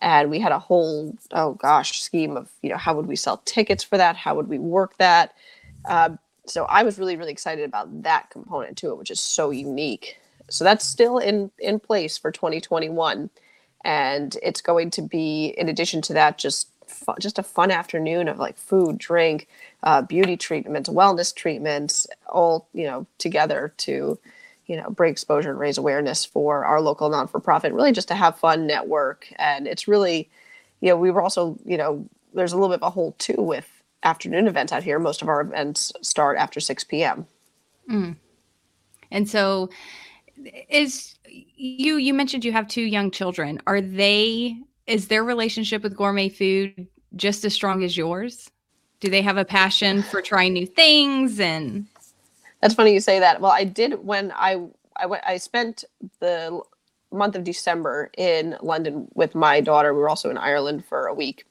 And 0.02 0.30
we 0.30 0.40
had 0.40 0.52
a 0.52 0.60
whole, 0.60 1.16
oh 1.32 1.54
gosh, 1.54 2.02
scheme 2.02 2.36
of, 2.36 2.50
you 2.62 2.70
know, 2.70 2.78
how 2.78 2.96
would 2.96 3.08
we 3.08 3.16
sell 3.16 3.38
tickets 3.46 3.84
for 3.84 3.98
that? 3.98 4.16
How 4.16 4.36
would 4.36 4.48
we 4.48 4.60
work 4.60 4.98
that? 4.98 5.34
Um, 5.86 6.20
so 6.46 6.66
I 6.66 6.84
was 6.84 7.00
really, 7.00 7.16
really 7.16 7.32
excited 7.32 7.66
about 7.66 8.04
that 8.04 8.30
component 8.30 8.78
to 8.80 8.90
it, 8.90 8.98
which 8.98 9.12
is 9.12 9.20
so 9.20 9.52
unique. 9.52 10.18
So 10.52 10.64
that's 10.64 10.86
still 10.86 11.18
in 11.18 11.52
in 11.60 11.80
place 11.80 12.18
for 12.18 12.32
2021, 12.32 13.30
and 13.84 14.38
it's 14.44 14.62
going 14.62 14.92
to 14.92 15.02
be, 15.02 15.54
in 15.58 15.70
addition 15.70 16.02
to 16.04 16.14
that, 16.14 16.38
just 16.38 16.70
just 17.20 17.40
a 17.40 17.44
fun 17.44 17.72
afternoon 17.72 18.28
of 18.28 18.38
like 18.38 18.58
food, 18.58 18.98
drink, 18.98 19.48
uh, 19.84 20.02
beauty 20.02 20.36
treatments, 20.36 20.90
wellness 20.90 21.34
treatments, 21.34 22.06
all 22.28 22.68
you 22.74 22.84
know 22.84 23.08
together 23.18 23.74
to, 23.78 24.20
you 24.66 24.76
know, 24.76 24.90
bring 24.90 25.12
exposure 25.12 25.50
and 25.50 25.60
raise 25.60 25.78
awareness 25.78 26.26
for 26.26 26.66
our 26.66 26.82
local 26.82 27.10
non 27.10 27.28
for 27.28 27.40
profit. 27.40 27.72
Really, 27.74 27.94
just 27.94 28.10
to 28.10 28.16
have 28.16 28.38
fun, 28.38 28.68
network, 28.68 29.28
and 29.38 29.68
it's 29.68 29.88
really, 29.88 30.30
you 30.82 30.90
know, 30.90 30.98
we 30.98 31.12
were 31.12 31.22
also, 31.22 31.58
you 31.66 31.78
know, 31.78 32.06
there's 32.34 32.52
a 32.52 32.58
little 32.58 32.70
bit 32.70 32.82
of 32.84 32.88
a 32.88 32.92
hole 32.92 33.16
too 33.18 33.42
with 33.42 33.68
afternoon 34.04 34.48
events 34.48 34.74
out 34.74 34.84
here. 34.84 35.00
Most 35.00 35.22
of 35.22 35.30
our 35.30 35.42
events 35.42 35.94
start 36.02 36.38
after 36.38 36.60
6 36.60 36.84
p.m. 36.86 37.28
And 39.12 39.30
so 39.30 39.70
is 40.70 41.16
you 41.26 41.98
you 41.98 42.14
mentioned 42.14 42.46
you 42.46 42.52
have 42.52 42.68
two 42.68 42.82
young 42.82 43.12
children. 43.12 43.60
Are 43.68 43.82
they 43.82 44.58
is 44.88 45.08
their 45.08 45.24
relationship 45.24 45.84
with 45.84 45.96
gourmet 45.96 46.30
food 46.30 46.88
just 47.16 47.46
as 47.46 47.54
strong 47.54 47.84
as 47.84 47.96
yours? 47.98 48.50
Do 49.00 49.10
they 49.10 49.22
have 49.22 49.38
a 49.38 49.46
passion 49.46 50.04
for 50.04 50.22
trying 50.22 50.54
new 50.54 50.66
things 50.66 51.40
and 51.40 51.88
That's 52.62 52.74
funny 52.76 52.94
you 52.94 53.00
say 53.00 53.20
that. 53.20 53.42
Well, 53.42 53.52
I 53.52 53.64
did 53.64 54.04
when 54.06 54.32
I 54.36 54.68
I 54.96 55.06
went 55.06 55.24
I 55.26 55.38
spent 55.38 55.84
the 56.20 56.62
month 57.12 57.36
of 57.36 57.44
December 57.44 58.10
in 58.18 58.58
London 58.62 59.08
with 59.14 59.36
my 59.36 59.62
daughter. 59.62 59.94
We 59.94 60.00
were 60.00 60.10
also 60.10 60.30
in 60.30 60.38
Ireland 60.38 60.86
for 60.86 61.08
a 61.08 61.14
week. 61.14 61.46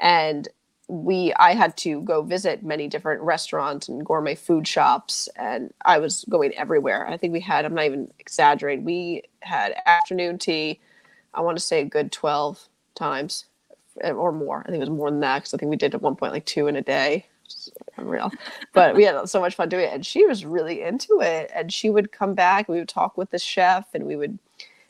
And 0.00 0.48
we 0.88 1.32
I 1.34 1.54
had 1.54 1.76
to 1.78 2.00
go 2.02 2.22
visit 2.22 2.62
many 2.62 2.86
different 2.88 3.20
restaurants 3.22 3.88
and 3.88 4.04
gourmet 4.04 4.36
food 4.36 4.68
shops 4.68 5.28
and 5.36 5.74
I 5.84 5.98
was 5.98 6.24
going 6.28 6.54
everywhere. 6.54 7.06
I 7.08 7.16
think 7.16 7.32
we 7.32 7.40
had 7.40 7.64
I'm 7.64 7.74
not 7.74 7.86
even 7.86 8.12
exaggerating. 8.18 8.84
We 8.84 9.22
had 9.40 9.74
afternoon 9.86 10.38
tea 10.38 10.80
I 11.36 11.42
want 11.42 11.58
to 11.58 11.64
say 11.64 11.82
a 11.82 11.84
good 11.84 12.10
12 12.10 12.68
times 12.94 13.44
eh, 14.00 14.10
or 14.10 14.32
more. 14.32 14.60
I 14.60 14.70
think 14.70 14.76
it 14.76 14.88
was 14.88 14.90
more 14.90 15.10
than 15.10 15.20
that 15.20 15.40
because 15.40 15.54
I 15.54 15.58
think 15.58 15.70
we 15.70 15.76
did 15.76 15.94
at 15.94 16.02
one 16.02 16.16
point 16.16 16.32
like 16.32 16.46
two 16.46 16.66
in 16.66 16.76
a 16.76 16.82
day. 16.82 17.26
Unreal. 17.96 18.32
But 18.72 18.96
we 18.96 19.04
had 19.04 19.28
so 19.28 19.40
much 19.40 19.54
fun 19.54 19.68
doing 19.68 19.84
it. 19.84 19.92
And 19.92 20.04
she 20.04 20.26
was 20.26 20.44
really 20.44 20.82
into 20.82 21.20
it. 21.20 21.50
And 21.54 21.72
she 21.72 21.90
would 21.90 22.10
come 22.10 22.34
back, 22.34 22.68
we 22.68 22.78
would 22.78 22.88
talk 22.88 23.16
with 23.16 23.30
the 23.30 23.38
chef, 23.38 23.86
and 23.94 24.04
we 24.04 24.16
would 24.16 24.38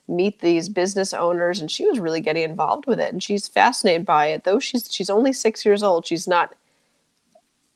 meet 0.08 0.40
these 0.40 0.68
business 0.68 1.12
owners. 1.12 1.60
And 1.60 1.70
she 1.70 1.86
was 1.86 1.98
really 1.98 2.20
getting 2.20 2.44
involved 2.44 2.86
with 2.86 3.00
it. 3.00 3.12
And 3.12 3.22
she's 3.22 3.48
fascinated 3.48 4.06
by 4.06 4.26
it. 4.26 4.44
Though 4.44 4.58
she's 4.58 4.92
she's 4.92 5.10
only 5.10 5.32
six 5.32 5.64
years 5.64 5.82
old, 5.82 6.06
she's 6.06 6.28
not, 6.28 6.54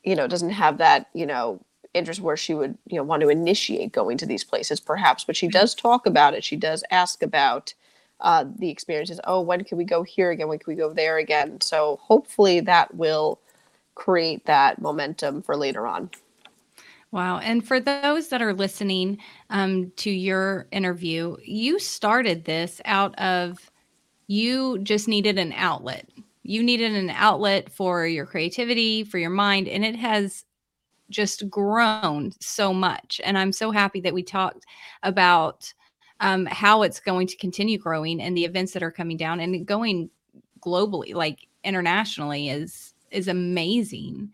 you 0.03 0.15
know, 0.15 0.27
doesn't 0.27 0.51
have 0.51 0.77
that, 0.77 1.07
you 1.13 1.25
know, 1.25 1.59
interest 1.93 2.21
where 2.21 2.37
she 2.37 2.53
would, 2.53 2.77
you 2.87 2.97
know, 2.97 3.03
want 3.03 3.21
to 3.21 3.29
initiate 3.29 3.91
going 3.91 4.17
to 4.17 4.25
these 4.25 4.43
places 4.43 4.79
perhaps. 4.79 5.23
But 5.23 5.35
she 5.35 5.47
does 5.47 5.75
talk 5.75 6.05
about 6.05 6.33
it. 6.33 6.43
She 6.43 6.55
does 6.55 6.83
ask 6.91 7.21
about 7.21 7.73
uh, 8.21 8.45
the 8.59 8.69
experiences. 8.69 9.19
Oh, 9.25 9.41
when 9.41 9.63
can 9.63 9.77
we 9.77 9.83
go 9.83 10.03
here 10.03 10.31
again? 10.31 10.47
When 10.47 10.59
can 10.59 10.71
we 10.71 10.77
go 10.77 10.93
there 10.93 11.17
again? 11.17 11.59
So 11.59 11.99
hopefully 12.01 12.59
that 12.61 12.93
will 12.95 13.39
create 13.95 14.45
that 14.45 14.81
momentum 14.81 15.41
for 15.41 15.57
later 15.57 15.85
on. 15.85 16.09
Wow. 17.11 17.39
And 17.39 17.65
for 17.65 17.79
those 17.79 18.29
that 18.29 18.41
are 18.41 18.53
listening 18.53 19.17
um, 19.49 19.91
to 19.97 20.09
your 20.09 20.67
interview, 20.71 21.35
you 21.43 21.77
started 21.77 22.45
this 22.45 22.79
out 22.85 23.17
of 23.19 23.69
you 24.27 24.79
just 24.79 25.07
needed 25.07 25.37
an 25.39 25.53
outlet. 25.55 26.09
You 26.43 26.63
needed 26.63 26.93
an 26.93 27.09
outlet 27.11 27.71
for 27.71 28.07
your 28.07 28.25
creativity, 28.25 29.03
for 29.03 29.17
your 29.19 29.29
mind, 29.31 29.67
and 29.67 29.85
it 29.85 29.95
has 29.97 30.45
just 31.09 31.49
grown 31.49 32.33
so 32.41 32.73
much. 32.73 33.21
And 33.23 33.37
I'm 33.37 33.53
so 33.53 33.71
happy 33.71 34.01
that 34.01 34.13
we 34.13 34.23
talked 34.23 34.65
about 35.03 35.73
um, 36.21 36.45
how 36.47 36.83
it's 36.83 36.99
going 36.99 37.27
to 37.27 37.37
continue 37.37 37.77
growing 37.77 38.21
and 38.21 38.37
the 38.37 38.45
events 38.45 38.73
that 38.73 38.83
are 38.83 38.91
coming 38.91 39.17
down 39.17 39.39
and 39.39 39.65
going 39.65 40.09
globally, 40.61 41.13
like 41.13 41.47
internationally, 41.63 42.49
is 42.49 42.93
is 43.11 43.27
amazing. 43.27 44.31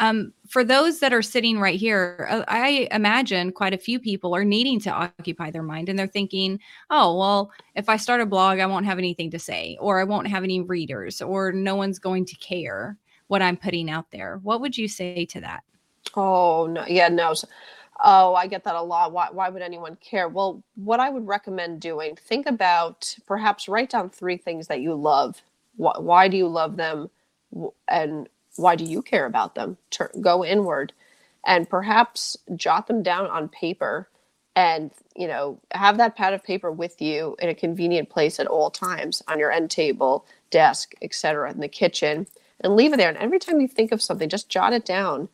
Um, 0.00 0.32
for 0.48 0.64
those 0.64 0.98
that 1.00 1.12
are 1.12 1.22
sitting 1.22 1.60
right 1.60 1.78
here, 1.78 2.26
uh, 2.30 2.42
I 2.48 2.88
imagine 2.90 3.52
quite 3.52 3.74
a 3.74 3.78
few 3.78 4.00
people 4.00 4.34
are 4.34 4.44
needing 4.44 4.80
to 4.80 4.90
occupy 4.90 5.50
their 5.50 5.62
mind 5.62 5.90
and 5.90 5.98
they're 5.98 6.06
thinking, 6.06 6.58
oh, 6.88 7.16
well, 7.16 7.52
if 7.74 7.88
I 7.90 7.98
start 7.98 8.22
a 8.22 8.26
blog, 8.26 8.58
I 8.58 8.66
won't 8.66 8.86
have 8.86 8.98
anything 8.98 9.30
to 9.32 9.38
say, 9.38 9.76
or 9.78 10.00
I 10.00 10.04
won't 10.04 10.26
have 10.26 10.42
any 10.42 10.62
readers, 10.62 11.20
or 11.20 11.52
no 11.52 11.76
one's 11.76 11.98
going 11.98 12.24
to 12.24 12.36
care 12.36 12.96
what 13.28 13.42
I'm 13.42 13.58
putting 13.58 13.90
out 13.90 14.10
there. 14.10 14.40
What 14.42 14.62
would 14.62 14.76
you 14.76 14.88
say 14.88 15.26
to 15.26 15.40
that? 15.42 15.62
Oh, 16.16 16.66
no. 16.66 16.84
Yeah, 16.88 17.08
no. 17.08 17.34
Oh, 18.02 18.34
I 18.34 18.46
get 18.46 18.64
that 18.64 18.74
a 18.74 18.82
lot. 18.82 19.12
Why, 19.12 19.28
why 19.30 19.50
would 19.50 19.60
anyone 19.60 19.96
care? 19.96 20.28
Well, 20.28 20.62
what 20.76 20.98
I 20.98 21.10
would 21.10 21.26
recommend 21.26 21.80
doing, 21.80 22.16
think 22.16 22.46
about 22.46 23.14
perhaps 23.26 23.68
write 23.68 23.90
down 23.90 24.08
three 24.08 24.38
things 24.38 24.66
that 24.68 24.80
you 24.80 24.94
love. 24.94 25.42
Why, 25.76 25.92
why 25.98 26.28
do 26.28 26.38
you 26.38 26.48
love 26.48 26.78
them? 26.78 27.10
And 27.86 28.28
why 28.56 28.76
do 28.76 28.84
you 28.84 29.02
care 29.02 29.26
about 29.26 29.54
them? 29.54 29.76
Turn, 29.90 30.10
go 30.20 30.44
inward 30.44 30.92
and 31.46 31.68
perhaps 31.68 32.36
jot 32.56 32.86
them 32.86 33.02
down 33.02 33.26
on 33.26 33.48
paper 33.48 34.08
and 34.56 34.90
you 35.16 35.28
know 35.28 35.60
have 35.72 35.96
that 35.96 36.16
pad 36.16 36.34
of 36.34 36.42
paper 36.42 36.70
with 36.70 37.00
you 37.00 37.36
in 37.38 37.48
a 37.48 37.54
convenient 37.54 38.10
place 38.10 38.40
at 38.40 38.46
all 38.46 38.70
times 38.70 39.22
on 39.28 39.38
your 39.38 39.50
end 39.52 39.70
table 39.70 40.26
desk 40.50 40.92
etc 41.02 41.50
in 41.50 41.60
the 41.60 41.68
kitchen 41.68 42.26
and 42.60 42.76
leave 42.76 42.92
it 42.92 42.96
there. 42.96 43.08
And 43.08 43.18
every 43.18 43.38
time 43.38 43.60
you 43.60 43.68
think 43.68 43.92
of 43.92 44.02
something 44.02 44.28
just 44.28 44.48
jot 44.48 44.72
it 44.72 44.84
down. 44.84 45.28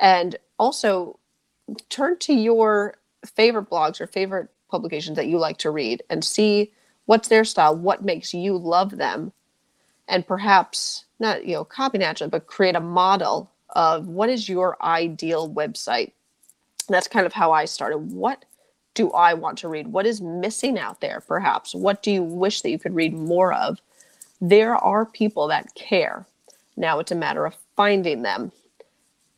And 0.00 0.36
also 0.58 1.18
turn 1.88 2.18
to 2.20 2.32
your 2.34 2.96
favorite 3.24 3.70
blogs 3.70 4.00
or 4.00 4.06
favorite 4.06 4.48
publications 4.70 5.16
that 5.16 5.28
you 5.28 5.38
like 5.38 5.58
to 5.58 5.70
read 5.70 6.02
and 6.10 6.24
see 6.24 6.72
what's 7.04 7.28
their 7.28 7.44
style 7.44 7.76
what 7.76 8.04
makes 8.04 8.32
you 8.34 8.56
love 8.56 8.96
them 8.96 9.32
and 10.12 10.26
perhaps 10.26 11.06
not 11.18 11.44
you 11.44 11.54
know 11.54 11.64
copy 11.64 11.98
naturally 11.98 12.30
but 12.30 12.46
create 12.46 12.76
a 12.76 12.80
model 12.80 13.50
of 13.70 14.06
what 14.06 14.28
is 14.28 14.48
your 14.48 14.76
ideal 14.84 15.50
website. 15.50 16.12
That's 16.88 17.08
kind 17.08 17.26
of 17.26 17.32
how 17.32 17.50
i 17.52 17.64
started. 17.64 17.98
What 17.98 18.44
do 18.94 19.10
i 19.12 19.32
want 19.32 19.58
to 19.58 19.68
read? 19.68 19.88
What 19.88 20.06
is 20.06 20.20
missing 20.20 20.78
out 20.78 21.00
there 21.00 21.22
perhaps? 21.26 21.74
What 21.74 22.02
do 22.02 22.12
you 22.12 22.22
wish 22.22 22.60
that 22.60 22.70
you 22.70 22.78
could 22.78 22.94
read 22.94 23.14
more 23.14 23.52
of? 23.54 23.80
There 24.40 24.76
are 24.76 25.06
people 25.06 25.48
that 25.48 25.74
care. 25.74 26.26
Now 26.76 26.98
it's 26.98 27.12
a 27.12 27.16
matter 27.16 27.46
of 27.46 27.56
finding 27.74 28.22
them. 28.22 28.52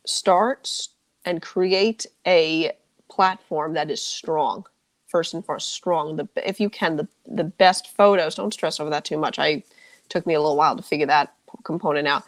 Start 0.05 0.89
and 1.23 1.41
create 1.41 2.05
a 2.27 2.73
platform 3.09 3.73
that 3.75 3.89
is 3.89 4.01
strong. 4.01 4.65
First 5.07 5.33
and 5.33 5.45
foremost 5.45 5.71
strong. 5.71 6.17
The 6.17 6.27
if 6.45 6.59
you 6.59 6.69
can 6.69 6.97
the 6.97 7.07
the 7.25 7.45
best 7.45 7.95
photos 7.95 8.35
don't 8.35 8.53
stress 8.53 8.81
over 8.81 8.89
that 8.89 9.05
too 9.05 9.17
much. 9.17 9.39
I 9.39 9.63
took 10.09 10.25
me 10.25 10.33
a 10.33 10.39
little 10.39 10.57
while 10.57 10.75
to 10.75 10.83
figure 10.83 11.07
that 11.07 11.33
component 11.63 12.07
out. 12.07 12.23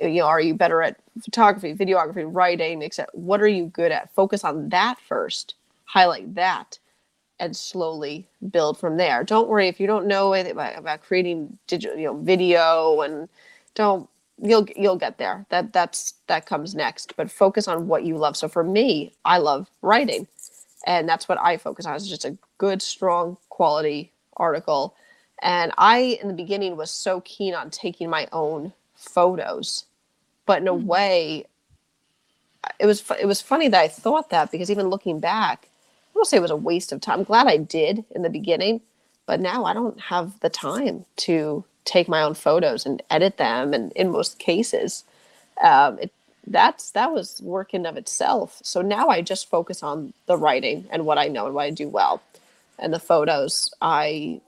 You 0.00 0.20
know, 0.20 0.26
are 0.26 0.40
you 0.40 0.54
better 0.54 0.82
at 0.82 0.96
photography, 1.22 1.74
videography, 1.74 2.24
writing, 2.26 2.82
etc. 2.82 3.08
What 3.12 3.40
are 3.40 3.48
you 3.48 3.66
good 3.66 3.92
at? 3.92 4.12
Focus 4.14 4.44
on 4.44 4.68
that 4.70 4.96
first. 5.08 5.54
Highlight 5.84 6.34
that, 6.34 6.78
and 7.38 7.56
slowly 7.56 8.26
build 8.50 8.78
from 8.78 8.96
there. 8.96 9.22
Don't 9.22 9.48
worry 9.48 9.68
if 9.68 9.78
you 9.78 9.86
don't 9.86 10.06
know 10.06 10.32
anything 10.32 10.52
about, 10.52 10.78
about 10.78 11.02
creating 11.02 11.58
digital, 11.66 11.96
you 11.96 12.06
know, 12.06 12.16
video, 12.16 13.00
and 13.02 13.28
don't 13.74 14.08
you'll 14.42 14.66
you'll 14.76 14.96
get 14.96 15.18
there. 15.18 15.46
That 15.50 15.72
that's 15.72 16.14
that 16.26 16.46
comes 16.46 16.74
next. 16.74 17.14
But 17.16 17.30
focus 17.30 17.68
on 17.68 17.86
what 17.86 18.04
you 18.04 18.16
love. 18.16 18.36
So 18.36 18.48
for 18.48 18.64
me, 18.64 19.12
I 19.24 19.38
love 19.38 19.70
writing, 19.82 20.26
and 20.86 21.08
that's 21.08 21.28
what 21.28 21.38
I 21.40 21.56
focus 21.56 21.86
on. 21.86 21.94
Is 21.94 22.08
just 22.08 22.24
a 22.24 22.36
good, 22.58 22.82
strong, 22.82 23.36
quality 23.50 24.12
article 24.36 24.96
and 25.42 25.72
I, 25.76 26.18
in 26.20 26.28
the 26.28 26.34
beginning, 26.34 26.76
was 26.76 26.90
so 26.90 27.20
keen 27.22 27.54
on 27.54 27.70
taking 27.70 28.08
my 28.08 28.28
own 28.32 28.72
photos, 28.94 29.84
but 30.46 30.60
in 30.60 30.68
a 30.68 30.72
mm-hmm. 30.72 30.86
way, 30.86 31.44
it 32.78 32.86
was 32.86 33.04
it 33.20 33.26
was 33.26 33.42
funny 33.42 33.68
that 33.68 33.80
I 33.80 33.88
thought 33.88 34.30
that 34.30 34.50
because 34.50 34.70
even 34.70 34.88
looking 34.88 35.20
back, 35.20 35.64
I 35.64 36.14
don't 36.14 36.26
say 36.26 36.38
it 36.38 36.40
was 36.40 36.50
a 36.50 36.56
waste 36.56 36.92
of 36.92 37.00
time. 37.00 37.20
I'm 37.20 37.24
glad 37.24 37.46
I 37.46 37.56
did 37.56 38.04
in 38.14 38.22
the 38.22 38.30
beginning, 38.30 38.80
but 39.26 39.40
now 39.40 39.64
I 39.64 39.74
don't 39.74 40.00
have 40.00 40.38
the 40.40 40.50
time 40.50 41.04
to 41.16 41.64
take 41.84 42.08
my 42.08 42.22
own 42.22 42.34
photos 42.34 42.86
and 42.86 43.02
edit 43.10 43.36
them. 43.36 43.74
And 43.74 43.92
in 43.92 44.10
most 44.10 44.38
cases, 44.38 45.04
um, 45.62 45.98
it, 45.98 46.12
that's 46.46 46.90
that 46.92 47.12
was 47.12 47.40
work 47.42 47.74
in 47.74 47.86
of 47.86 47.96
itself. 47.96 48.60
So 48.62 48.82
now 48.82 49.08
I 49.08 49.20
just 49.20 49.50
focus 49.50 49.82
on 49.82 50.12
the 50.26 50.36
writing 50.36 50.86
and 50.90 51.06
what 51.06 51.18
I 51.18 51.28
know 51.28 51.46
and 51.46 51.54
what 51.54 51.64
I 51.64 51.70
do 51.70 51.88
well, 51.88 52.22
and 52.78 52.92
the 52.92 52.98
photos 52.98 53.72
I 53.80 54.40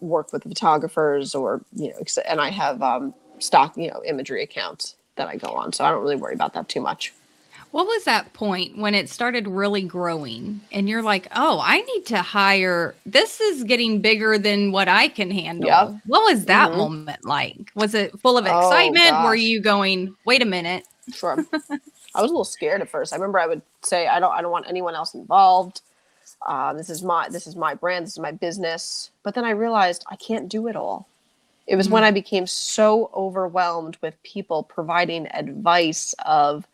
work 0.00 0.32
with 0.32 0.42
photographers 0.44 1.34
or 1.34 1.60
you 1.74 1.88
know 1.88 2.22
and 2.26 2.40
i 2.40 2.50
have 2.50 2.82
um, 2.82 3.14
stock 3.38 3.76
you 3.76 3.88
know 3.88 4.02
imagery 4.06 4.42
accounts 4.42 4.96
that 5.16 5.28
i 5.28 5.36
go 5.36 5.48
on 5.48 5.72
so 5.72 5.84
i 5.84 5.90
don't 5.90 6.02
really 6.02 6.16
worry 6.16 6.34
about 6.34 6.54
that 6.54 6.68
too 6.68 6.80
much. 6.80 7.12
What 7.72 7.86
was 7.86 8.02
that 8.02 8.32
point 8.32 8.78
when 8.78 8.96
it 8.96 9.08
started 9.08 9.46
really 9.46 9.82
growing 9.82 10.60
and 10.72 10.88
you're 10.88 11.04
like 11.04 11.28
oh 11.36 11.60
i 11.62 11.80
need 11.80 12.06
to 12.06 12.20
hire 12.20 12.96
this 13.06 13.40
is 13.40 13.62
getting 13.62 14.00
bigger 14.00 14.38
than 14.38 14.72
what 14.72 14.88
i 14.88 15.06
can 15.06 15.30
handle. 15.30 15.68
Yep. 15.68 16.02
what 16.06 16.32
was 16.32 16.46
that 16.46 16.70
mm-hmm. 16.70 16.78
moment 16.78 17.24
like? 17.24 17.70
Was 17.76 17.94
it 17.94 18.18
full 18.18 18.36
of 18.36 18.46
oh, 18.46 18.58
excitement? 18.58 19.12
Oh, 19.12 19.24
were 19.24 19.36
you 19.36 19.60
going 19.60 20.16
wait 20.24 20.42
a 20.42 20.46
minute. 20.46 20.84
Sure. 21.14 21.36
I 22.12 22.22
was 22.22 22.30
a 22.30 22.34
little 22.34 22.44
scared 22.44 22.80
at 22.80 22.88
first. 22.88 23.12
I 23.12 23.16
remember 23.16 23.38
i 23.38 23.46
would 23.46 23.62
say 23.82 24.08
i 24.08 24.18
don't 24.18 24.32
i 24.32 24.42
don't 24.42 24.50
want 24.50 24.66
anyone 24.68 24.96
else 24.96 25.14
involved 25.14 25.82
uh, 26.46 26.72
this 26.72 26.88
is 26.88 27.02
my 27.02 27.28
this 27.28 27.46
is 27.46 27.56
my 27.56 27.74
brand 27.74 28.06
this 28.06 28.14
is 28.14 28.18
my 28.18 28.32
business. 28.32 29.10
But 29.22 29.34
then 29.34 29.44
i 29.44 29.50
realized 29.50 30.04
i 30.10 30.16
can't 30.16 30.48
do 30.48 30.66
it 30.68 30.76
all. 30.76 31.06
It 31.66 31.76
was 31.76 31.86
mm-hmm. 31.86 31.94
when 31.94 32.04
i 32.04 32.10
became 32.10 32.46
so 32.46 33.10
overwhelmed 33.14 33.98
with 34.00 34.22
people 34.22 34.62
providing 34.62 35.26
advice 35.28 36.14
of 36.24 36.66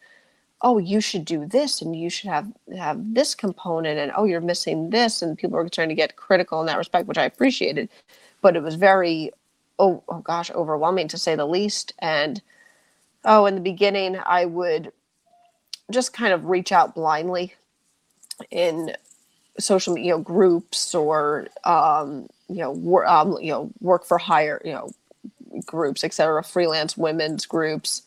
oh 0.63 0.79
you 0.79 1.01
should 1.01 1.25
do 1.25 1.47
this 1.47 1.83
and 1.83 1.97
you 1.97 2.09
should 2.09 2.31
have 2.31 2.51
have 2.77 3.15
this 3.15 3.35
component 3.35 3.99
and 3.99 4.13
oh 4.17 4.25
you're 4.25 4.41
missing 4.41 4.91
this 4.91 5.21
and 5.23 5.37
people 5.37 5.57
were 5.57 5.69
trying 5.69 5.89
to 5.89 5.95
get 5.95 6.17
critical 6.17 6.61
in 6.61 6.67
that 6.67 6.79
respect 6.79 7.09
which 7.09 7.19
i 7.19 7.25
appreciated. 7.25 7.89
But 8.43 8.57
it 8.57 8.63
was 8.63 8.77
very 8.77 9.33
oh, 9.79 10.03
oh 10.09 10.21
gosh 10.21 10.51
overwhelming 10.53 11.09
to 11.09 11.19
say 11.19 11.35
the 11.35 11.47
least. 11.47 11.93
And 11.99 12.41
oh 13.25 13.47
in 13.47 13.57
the 13.57 13.61
beginning 13.61 14.19
i 14.25 14.45
would 14.45 14.93
just 15.91 16.13
kind 16.13 16.33
of 16.33 16.47
reach 16.47 16.73
out 16.73 16.95
blindly 16.95 17.55
in 18.51 18.95
social 19.59 19.99
you 19.99 20.11
know 20.11 20.19
groups 20.19 20.95
or 20.95 21.49
um, 21.65 22.29
you 22.49 22.57
know 22.57 22.73
wor- 22.73 23.07
um, 23.07 23.37
you 23.41 23.51
know 23.51 23.71
work 23.81 24.05
for 24.05 24.19
hire 24.19 24.61
you 24.65 24.73
know 24.73 24.91
groups 25.65 26.05
etc 26.05 26.43
freelance 26.43 26.97
women's 26.97 27.47
groups. 27.47 28.03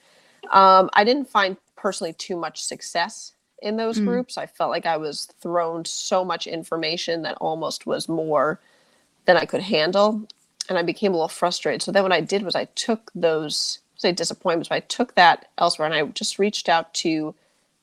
Um, 0.51 0.89
i 0.93 1.03
didn't 1.03 1.29
find 1.29 1.57
personally 1.75 2.13
too 2.13 2.35
much 2.35 2.63
success 2.63 3.33
in 3.62 3.77
those 3.77 3.99
mm. 3.99 4.05
groups. 4.05 4.38
I 4.38 4.45
felt 4.45 4.71
like 4.71 4.85
i 4.85 4.97
was 4.97 5.27
thrown 5.41 5.85
so 5.85 6.23
much 6.23 6.47
information 6.47 7.23
that 7.23 7.38
almost 7.39 7.85
was 7.85 8.07
more 8.07 8.59
than 9.25 9.38
i 9.38 9.45
could 9.45 9.62
handle 9.62 10.25
and 10.67 10.77
i 10.77 10.83
became 10.83 11.13
a 11.13 11.15
little 11.15 11.27
frustrated. 11.27 11.81
So 11.81 11.91
then 11.91 12.03
what 12.03 12.12
i 12.12 12.21
did 12.21 12.43
was 12.43 12.55
i 12.55 12.65
took 12.75 13.12
those 13.15 13.79
say 13.95 14.12
disappointments 14.13 14.69
but 14.69 14.75
i 14.75 14.79
took 14.81 15.15
that 15.15 15.49
elsewhere 15.57 15.85
and 15.85 15.95
i 15.95 16.03
just 16.13 16.39
reached 16.39 16.69
out 16.69 16.93
to 16.93 17.35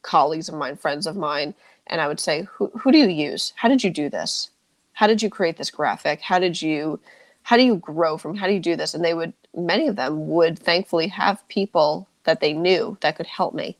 colleagues 0.02 0.48
of 0.48 0.55
mine 0.55 0.76
friends 0.76 1.07
of 1.07 1.16
mine 1.16 1.52
and 1.87 2.01
I 2.01 2.09
would 2.09 2.20
say, 2.20 2.46
who, 2.53 2.70
who 2.79 2.92
do 2.92 2.99
you 2.99 3.09
use? 3.09 3.53
How 3.57 3.68
did 3.68 3.85
you 3.85 3.90
do 3.90 4.09
this? 4.09 4.51
How 4.92 5.07
did 5.07 5.22
you 5.22 5.31
create 5.31 5.57
this 5.57 5.70
graphic? 5.70 6.20
How 6.20 6.38
did 6.38 6.61
you, 6.61 6.99
how 7.42 7.57
do 7.57 7.62
you 7.62 7.77
grow 7.77 8.16
from, 8.16 8.37
how 8.37 8.46
do 8.46 8.53
you 8.53 8.61
do 8.61 8.77
this? 8.77 8.94
And 8.94 9.05
they 9.05 9.14
would, 9.14 9.33
many 9.55 9.88
of 9.88 9.96
them 9.96 10.29
would 10.29 10.59
thankfully 10.59 11.09
have 11.09 11.46
people 11.49 12.09
that 12.25 12.40
they 12.40 12.53
knew 12.53 12.96
that 13.01 13.16
could 13.16 13.27
help 13.27 13.55
me. 13.55 13.77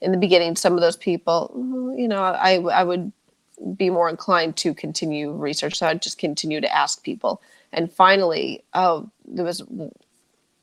In 0.00 0.12
the 0.12 0.18
beginning, 0.18 0.56
some 0.56 0.74
of 0.74 0.80
those 0.80 0.96
people, 0.96 1.94
you 1.96 2.08
know, 2.08 2.22
I, 2.22 2.60
I 2.60 2.84
would 2.84 3.12
be 3.76 3.90
more 3.90 4.08
inclined 4.08 4.56
to 4.58 4.74
continue 4.74 5.32
research. 5.32 5.76
So 5.78 5.86
I'd 5.86 6.02
just 6.02 6.18
continue 6.18 6.60
to 6.60 6.74
ask 6.74 7.02
people. 7.02 7.42
And 7.72 7.92
finally, 7.92 8.62
oh, 8.74 9.10
there 9.26 9.44
was 9.44 9.62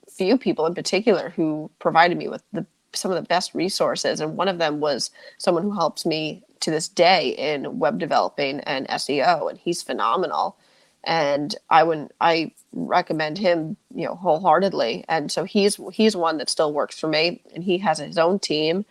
few 0.10 0.38
people 0.38 0.66
in 0.66 0.74
particular 0.74 1.30
who 1.30 1.70
provided 1.80 2.18
me 2.18 2.28
with 2.28 2.44
the 2.54 2.66
some 2.94 3.12
of 3.12 3.16
the 3.22 3.28
best 3.28 3.54
resources 3.54 4.22
and 4.22 4.38
one 4.38 4.48
of 4.48 4.58
them 4.58 4.80
was 4.80 5.12
someone 5.38 5.64
who 5.64 5.74
helps 5.74 6.06
me 6.06 6.42
to 6.62 6.72
this 6.72 6.90
day 6.90 7.30
in 7.30 7.80
web 7.80 8.00
developing 8.00 8.62
and 8.62 8.88
SEO, 8.90 9.50
and 9.50 9.60
he's 9.60 9.84
phenomenal. 9.84 10.58
And 11.06 11.56
I 11.70 11.84
would 11.84 12.12
I 12.22 12.54
recommend 12.74 13.38
him, 13.40 13.78
you 13.96 14.06
know, 14.08 14.16
wholeheartedly. 14.16 15.06
And 15.10 15.32
so 15.32 15.46
he's 15.46 15.80
he's 15.94 16.16
one 16.16 16.38
that 16.40 16.50
still 16.50 16.74
works 16.74 17.00
for 17.00 17.08
me, 17.08 17.42
and 17.56 17.64
he 17.64 17.80
has 17.80 18.00
his 18.00 18.18
own 18.20 18.40
team, 18.40 18.86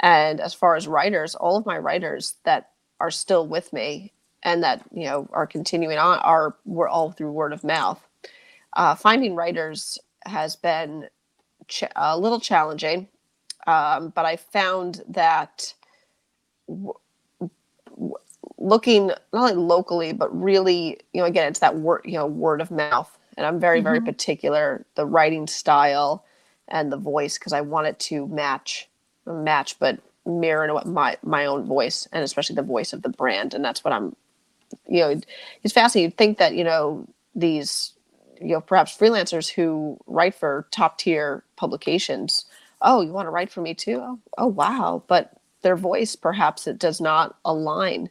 And 0.00 0.40
as 0.40 0.54
far 0.54 0.76
as 0.76 0.88
writers, 0.88 1.34
all 1.34 1.56
of 1.56 1.66
my 1.66 1.78
writers 1.78 2.36
that 2.44 2.70
are 3.00 3.10
still 3.10 3.46
with 3.46 3.72
me 3.72 4.12
and 4.42 4.62
that 4.64 4.82
you 4.92 5.04
know 5.06 5.28
are 5.32 5.46
continuing 5.48 5.98
on 5.98 6.18
are 6.20 6.56
we're 6.64 6.88
all 6.88 7.12
through 7.12 7.32
word 7.32 7.52
of 7.52 7.64
mouth. 7.64 8.02
Uh, 8.74 8.94
finding 8.94 9.34
writers 9.36 9.98
has 10.26 10.56
been 10.56 11.08
ch- 11.68 11.84
a 11.96 12.18
little 12.18 12.40
challenging, 12.40 13.08
um, 13.66 14.10
but 14.14 14.26
I 14.26 14.36
found 14.36 15.02
that 15.08 15.74
w- 16.68 16.94
looking 18.64 19.08
not 19.08 19.18
only 19.34 19.52
locally 19.52 20.12
but 20.12 20.34
really 20.34 20.98
you 21.12 21.20
know 21.20 21.26
again 21.26 21.48
it's 21.48 21.58
that 21.60 21.76
word 21.76 22.00
you 22.04 22.14
know 22.14 22.26
word 22.26 22.60
of 22.60 22.70
mouth, 22.70 23.16
and 23.36 23.46
I'm 23.46 23.60
very 23.60 23.78
mm-hmm. 23.78 23.84
very 23.84 24.00
particular 24.00 24.84
the 24.94 25.06
writing 25.06 25.46
style 25.46 26.24
and 26.68 26.90
the 26.90 26.96
voice 26.96 27.38
because 27.38 27.52
I 27.52 27.60
want 27.60 27.86
it 27.86 27.98
to 28.00 28.26
match 28.26 28.88
match 29.26 29.78
but 29.78 30.00
mirror 30.26 30.80
my 30.86 31.16
my 31.22 31.44
own 31.44 31.66
voice 31.66 32.08
and 32.10 32.24
especially 32.24 32.56
the 32.56 32.62
voice 32.62 32.92
of 32.92 33.02
the 33.02 33.10
brand. 33.10 33.52
And 33.54 33.64
that's 33.64 33.84
what 33.84 33.92
I'm 33.92 34.16
you 34.88 35.00
know 35.00 35.20
it's 35.62 35.74
fascinating. 35.74 36.10
You'd 36.10 36.16
think 36.16 36.38
that 36.38 36.54
you 36.54 36.64
know 36.64 37.06
these 37.34 37.92
you 38.40 38.54
know 38.54 38.60
perhaps 38.62 38.96
freelancers 38.96 39.48
who 39.48 39.98
write 40.06 40.34
for 40.34 40.66
top 40.70 40.98
tier 40.98 41.44
publications 41.56 42.46
oh 42.80 43.02
you 43.02 43.12
want 43.12 43.26
to 43.26 43.30
write 43.30 43.52
for 43.52 43.60
me 43.60 43.74
too? 43.74 43.98
Oh, 44.00 44.18
oh 44.38 44.46
wow. 44.46 45.02
But 45.06 45.32
their 45.60 45.76
voice 45.76 46.16
perhaps 46.16 46.66
it 46.66 46.78
does 46.78 47.00
not 47.00 47.36
align 47.44 48.08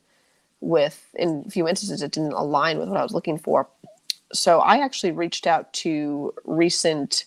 with 0.63 1.09
in 1.15 1.43
a 1.45 1.49
few 1.49 1.67
instances 1.67 2.01
it 2.01 2.11
didn't 2.11 2.33
align 2.33 2.79
with 2.79 2.89
what 2.89 2.99
i 2.99 3.03
was 3.03 3.13
looking 3.13 3.37
for. 3.37 3.67
So 4.33 4.59
i 4.59 4.77
actually 4.77 5.11
reached 5.11 5.45
out 5.45 5.71
to 5.73 6.33
recent 6.45 7.25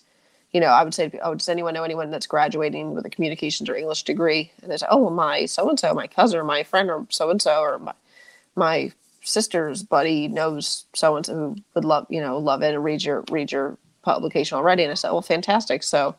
you 0.53 0.61
know 0.61 0.69
i 0.69 0.83
would 0.83 0.95
say 0.95 1.11
oh 1.23 1.35
does 1.35 1.49
anyone 1.49 1.75
know 1.75 1.85
anyone 1.85 2.11
that's 2.11 2.27
graduating 2.27 2.95
with 2.95 3.05
a 3.07 3.11
communications 3.11 3.69
or 3.69 3.77
english 3.77 4.03
degree? 4.03 4.51
And 4.63 4.71
they 4.71 4.77
say 4.77 4.87
oh 4.91 5.11
my 5.11 5.47
so 5.47 5.69
and 5.69 5.79
so 5.79 5.93
my 5.95 6.07
cousin 6.07 6.39
or 6.41 6.45
my 6.45 6.63
friend 6.63 6.91
or 6.91 7.07
so 7.11 7.31
and 7.31 7.41
so 7.41 7.61
or 7.61 7.79
my 7.79 7.95
my 8.55 8.93
sister's 9.23 9.83
buddy 9.83 10.29
knows 10.29 10.87
so 10.95 11.17
and 11.17 11.27
so 11.27 11.35
who 11.35 11.57
would 11.75 11.85
love 11.85 12.07
you 12.09 12.21
know 12.21 12.39
love 12.39 12.63
it 12.63 12.75
and 12.75 12.85
read 12.85 13.05
your 13.05 13.25
read 13.31 13.53
your 13.53 13.77
publication 14.03 14.57
already. 14.57 14.83
And 14.85 14.93
i 14.93 14.95
said 14.95 15.11
well 15.11 15.23
fantastic. 15.23 15.83
So 15.83 16.15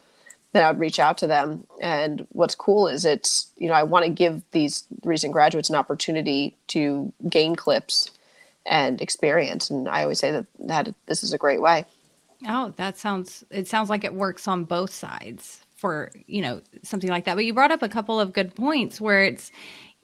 then 0.53 0.63
i 0.63 0.71
would 0.71 0.79
reach 0.79 0.99
out 0.99 1.17
to 1.19 1.27
them. 1.27 1.65
And 1.81 2.25
what's 2.31 2.55
cool 2.55 2.87
is 2.87 3.05
it's 3.05 3.51
you 3.57 3.67
know 3.67 3.73
i 3.73 3.83
want 3.83 4.05
to 4.05 4.11
give 4.11 4.41
these 4.51 4.83
recent 5.03 5.33
graduates 5.33 5.69
an 5.69 5.75
opportunity 5.75 6.55
to 6.67 7.11
gain 7.29 7.55
clips 7.55 8.11
and 8.65 9.01
experience. 9.01 9.69
And 9.69 9.87
i 9.87 10.03
always 10.03 10.19
say 10.19 10.31
that 10.31 10.45
that 10.59 10.93
this 11.05 11.23
is 11.23 11.33
a 11.33 11.37
great 11.37 11.61
way. 11.61 11.85
Oh 12.47 12.73
that 12.77 12.97
sounds 12.97 13.43
it 13.49 13.67
sounds 13.67 13.89
like 13.89 14.03
it 14.03 14.13
works 14.13 14.47
on 14.47 14.63
both 14.63 14.93
sides 14.93 15.65
for 15.75 16.11
you 16.25 16.41
know 16.41 16.61
something 16.83 17.09
like 17.09 17.25
that. 17.25 17.35
But 17.35 17.45
you 17.45 17.53
brought 17.53 17.71
up 17.71 17.83
a 17.83 17.89
couple 17.89 18.19
of 18.19 18.33
good 18.33 18.55
points 18.55 18.99
where 18.99 19.23
it's 19.23 19.51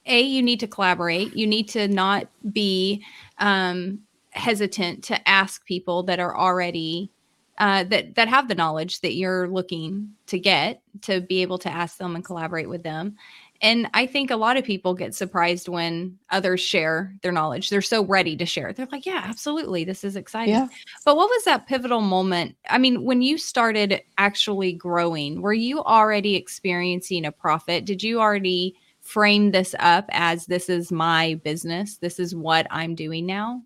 a 0.05 0.21
you 0.21 0.41
need 0.41 0.59
to 0.59 0.67
collaborate. 0.67 1.35
You 1.35 1.47
need 1.47 1.69
to 1.69 1.87
not 1.87 2.27
be 2.51 3.03
um, 3.39 3.99
hesitant 4.31 5.03
to 5.05 5.29
ask 5.29 5.65
people 5.65 6.03
that 6.03 6.19
are 6.19 6.37
already 6.37 7.09
uh, 7.57 7.83
that 7.85 8.15
that 8.15 8.27
have 8.27 8.47
the 8.47 8.55
knowledge 8.55 9.01
that 9.01 9.13
you're 9.13 9.47
looking 9.47 10.09
to 10.27 10.39
get 10.39 10.81
to 11.01 11.21
be 11.21 11.41
able 11.41 11.57
to 11.59 11.69
ask 11.69 11.97
them 11.97 12.15
and 12.15 12.25
collaborate 12.25 12.69
with 12.69 12.83
them. 12.83 13.15
And 13.61 13.87
i 13.93 14.05
think 14.05 14.29
a 14.29 14.35
lot 14.35 14.57
of 14.57 14.65
people 14.65 14.93
get 14.93 15.15
surprised 15.15 15.69
when 15.69 16.17
others 16.31 16.59
share 16.59 17.13
their 17.21 17.31
knowledge. 17.31 17.69
They're 17.69 17.81
so 17.81 18.03
ready 18.05 18.35
to 18.37 18.45
share. 18.45 18.73
They're 18.73 18.87
like 18.91 19.05
yeah 19.05 19.21
absolutely. 19.23 19.83
This 19.83 20.03
is 20.03 20.15
exciting. 20.15 20.55
Yeah. 20.55 20.67
but 21.05 21.15
what 21.15 21.29
was 21.29 21.45
that 21.45 21.67
pivotal 21.67 22.01
moment? 22.01 22.55
I 22.69 22.77
mean 22.77 23.03
when 23.03 23.21
you 23.21 23.37
started 23.37 24.01
actually 24.17 24.73
growing 24.73 25.41
were 25.41 25.53
you 25.53 25.83
already 25.83 26.35
experiencing 26.35 27.25
a 27.25 27.31
profit? 27.31 27.85
Did 27.85 28.01
you 28.01 28.19
already 28.19 28.75
frame 29.03 29.51
this 29.51 29.75
up 29.79 30.05
as 30.11 30.45
this 30.45 30.69
is 30.69 30.91
my 30.91 31.35
business. 31.43 31.97
This 31.97 32.19
is 32.19 32.33
what 32.33 32.65
i'm 32.71 32.95
doing 32.95 33.25
now? 33.25 33.61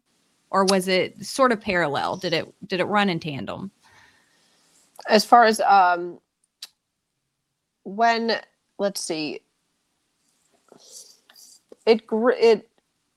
Or 0.49 0.65
was 0.65 0.87
it 0.87 1.25
sort 1.25 1.51
of 1.51 1.61
parallel? 1.61 2.17
Did 2.17 2.33
it 2.33 2.53
did 2.67 2.79
it 2.79 2.85
run 2.85 3.09
in 3.09 3.19
tandem 3.19 3.71
as 5.07 5.25
far 5.25 5.45
as 5.45 5.59
um 5.61 6.19
when 7.83 8.39
let's 8.79 9.01
see. 9.01 9.41
It 11.85 12.05
grew 12.07 12.33
it 12.37 12.69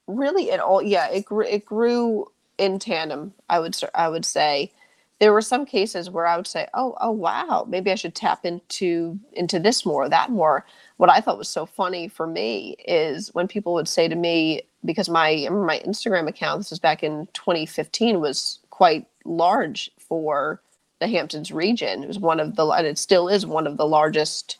really 0.06 0.50
it 0.50 0.60
all 0.60 0.82
yeah 0.82 1.08
it 1.10 1.24
grew 1.24 1.44
it 1.44 1.64
grew 1.64 2.26
in 2.58 2.78
tandem 2.78 3.32
i 3.48 3.58
would 3.60 3.76
i 3.94 4.08
would 4.08 4.24
say. 4.24 4.72
There 5.20 5.32
were 5.34 5.42
some 5.42 5.66
cases 5.66 6.10
where 6.10 6.26
i 6.26 6.36
would 6.36 6.46
say 6.46 6.66
oh 6.74 6.96
oh 7.00 7.10
wow 7.10 7.66
maybe 7.68 7.90
i 7.92 7.94
should 7.96 8.14
tap 8.14 8.44
into 8.44 9.18
into 9.34 9.58
this 9.58 9.84
more 9.86 10.08
that 10.08 10.30
more. 10.30 10.66
What 10.98 11.10
I 11.10 11.20
thought 11.20 11.38
was 11.38 11.48
so 11.48 11.66
funny 11.66 12.08
for 12.08 12.26
me 12.26 12.76
is 12.86 13.34
when 13.34 13.48
people 13.48 13.74
would 13.74 13.88
say 13.88 14.08
to 14.08 14.16
me, 14.16 14.62
because 14.84 15.08
my 15.08 15.48
my 15.50 15.80
Instagram 15.86 16.28
account, 16.28 16.60
this 16.60 16.72
is 16.72 16.78
back 16.78 17.02
in 17.02 17.26
2015, 17.34 18.20
was 18.20 18.60
quite 18.70 19.06
large 19.24 19.90
for 19.98 20.60
the 21.00 21.08
Hamptons 21.08 21.50
region. 21.50 22.02
It 22.04 22.08
was 22.08 22.18
one 22.18 22.40
of 22.40 22.56
the, 22.56 22.66
and 22.68 22.86
it 22.86 22.98
still 22.98 23.28
is 23.28 23.46
one 23.46 23.66
of 23.66 23.76
the 23.76 23.86
largest 23.86 24.58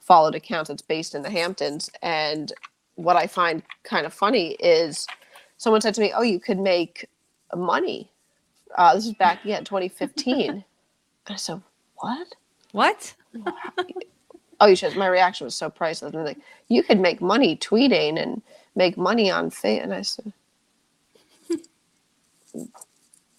followed 0.00 0.34
accounts 0.34 0.68
that's 0.68 0.82
based 0.82 1.14
in 1.14 1.22
the 1.22 1.30
Hamptons. 1.30 1.90
And 2.02 2.52
what 2.96 3.16
I 3.16 3.26
find 3.26 3.62
kind 3.84 4.06
of 4.06 4.12
funny 4.12 4.52
is 4.54 5.06
someone 5.58 5.80
said 5.80 5.94
to 5.94 6.00
me, 6.00 6.12
"Oh, 6.14 6.22
you 6.22 6.40
could 6.40 6.58
make 6.58 7.08
money." 7.54 8.10
Uh, 8.76 8.94
this 8.94 9.06
is 9.06 9.14
back, 9.14 9.40
yeah, 9.44 9.60
2015. 9.60 10.64
I 11.28 11.36
said, 11.36 11.62
"What? 11.96 12.28
What?" 12.72 13.14
oh, 14.60 14.66
you 14.66 14.76
should. 14.76 14.96
My 14.96 15.08
reaction 15.08 15.44
was 15.44 15.54
so 15.54 15.70
priceless. 15.70 16.14
And 16.14 16.24
like, 16.24 16.38
you 16.68 16.82
could 16.82 17.00
make 17.00 17.20
money 17.20 17.56
tweeting 17.56 18.20
and 18.20 18.42
make 18.74 18.96
money 18.96 19.30
on 19.30 19.50
Facebook. 19.50 19.82
And 19.82 19.94
I 19.94 20.02
said, 20.02 20.32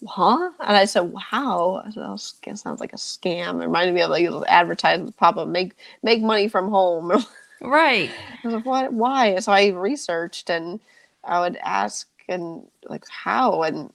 huh? 0.06 0.50
And 0.60 0.76
I 0.76 0.86
said, 0.86 1.02
wow. 1.02 1.82
I 1.84 1.90
said, 1.90 2.02
that 2.02 2.58
sounds 2.58 2.80
like 2.80 2.92
a 2.92 2.96
scam. 2.96 3.62
It 3.62 3.66
reminded 3.66 3.94
me 3.94 4.02
of 4.02 4.10
like 4.10 4.26
those 4.26 4.44
advertisements 4.48 5.16
pop 5.16 5.36
up, 5.36 5.48
make 5.48 5.74
make 6.02 6.22
money 6.22 6.48
from 6.48 6.70
home. 6.70 7.12
Right. 7.62 8.10
I 8.42 8.46
was 8.46 8.54
like, 8.56 8.66
what? 8.66 8.92
Why? 8.92 9.38
So 9.38 9.50
I 9.50 9.68
researched 9.68 10.50
and 10.50 10.80
I 11.24 11.40
would 11.40 11.56
ask 11.56 12.08
and 12.28 12.66
like 12.88 13.04
how 13.08 13.62
and 13.62 13.92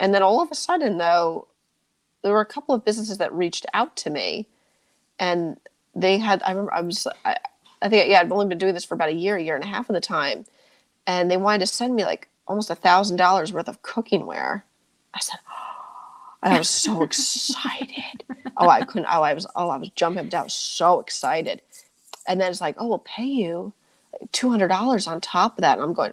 and 0.00 0.12
then 0.14 0.22
all 0.22 0.42
of 0.42 0.50
a 0.50 0.56
sudden 0.56 0.98
though, 0.98 1.46
there 2.22 2.32
were 2.32 2.40
a 2.40 2.46
couple 2.46 2.74
of 2.74 2.84
businesses 2.84 3.18
that 3.18 3.32
reached 3.32 3.66
out 3.72 3.96
to 3.98 4.10
me 4.10 4.48
and 5.18 5.58
they 5.94 6.18
had 6.18 6.42
I 6.44 6.50
remember 6.50 6.74
I 6.74 6.80
was 6.82 7.06
I, 7.24 7.36
I 7.82 7.88
think 7.88 8.08
yeah 8.10 8.20
I'd 8.20 8.32
only 8.32 8.46
been 8.48 8.58
doing 8.58 8.74
this 8.74 8.84
for 8.84 8.94
about 8.94 9.10
a 9.10 9.14
year, 9.14 9.36
a 9.36 9.42
year 9.42 9.54
and 9.54 9.64
a 9.64 9.68
half 9.68 9.88
of 9.88 9.94
the 9.94 10.00
time, 10.00 10.44
and 11.06 11.30
they 11.30 11.36
wanted 11.36 11.60
to 11.60 11.66
send 11.66 11.94
me 11.94 12.04
like 12.04 12.28
almost 12.48 12.70
a 12.70 12.74
thousand 12.74 13.16
dollars 13.16 13.52
worth 13.52 13.68
of 13.68 13.82
cooking 13.82 14.26
ware. 14.26 14.64
I 15.14 15.20
said, 15.20 15.38
oh, 15.50 15.84
and 16.42 16.54
I 16.54 16.58
was 16.58 16.70
so 16.70 17.02
excited. 17.04 18.24
Oh, 18.56 18.68
I 18.68 18.84
couldn't. 18.84 19.08
Oh, 19.10 19.22
I 19.22 19.34
was. 19.34 19.46
Oh, 19.56 19.70
I 19.70 19.78
was 19.78 19.90
jumping 19.90 20.28
down. 20.28 20.48
So 20.50 21.00
excited. 21.00 21.62
And 22.28 22.40
then 22.40 22.50
it's 22.50 22.60
like, 22.60 22.76
oh, 22.78 22.88
we'll 22.88 22.98
pay 23.00 23.24
you 23.26 23.74
two 24.32 24.50
hundred 24.50 24.68
dollars 24.68 25.06
on 25.06 25.20
top 25.20 25.58
of 25.58 25.62
that. 25.62 25.78
And 25.78 25.84
I'm 25.84 25.94
going, 25.94 26.12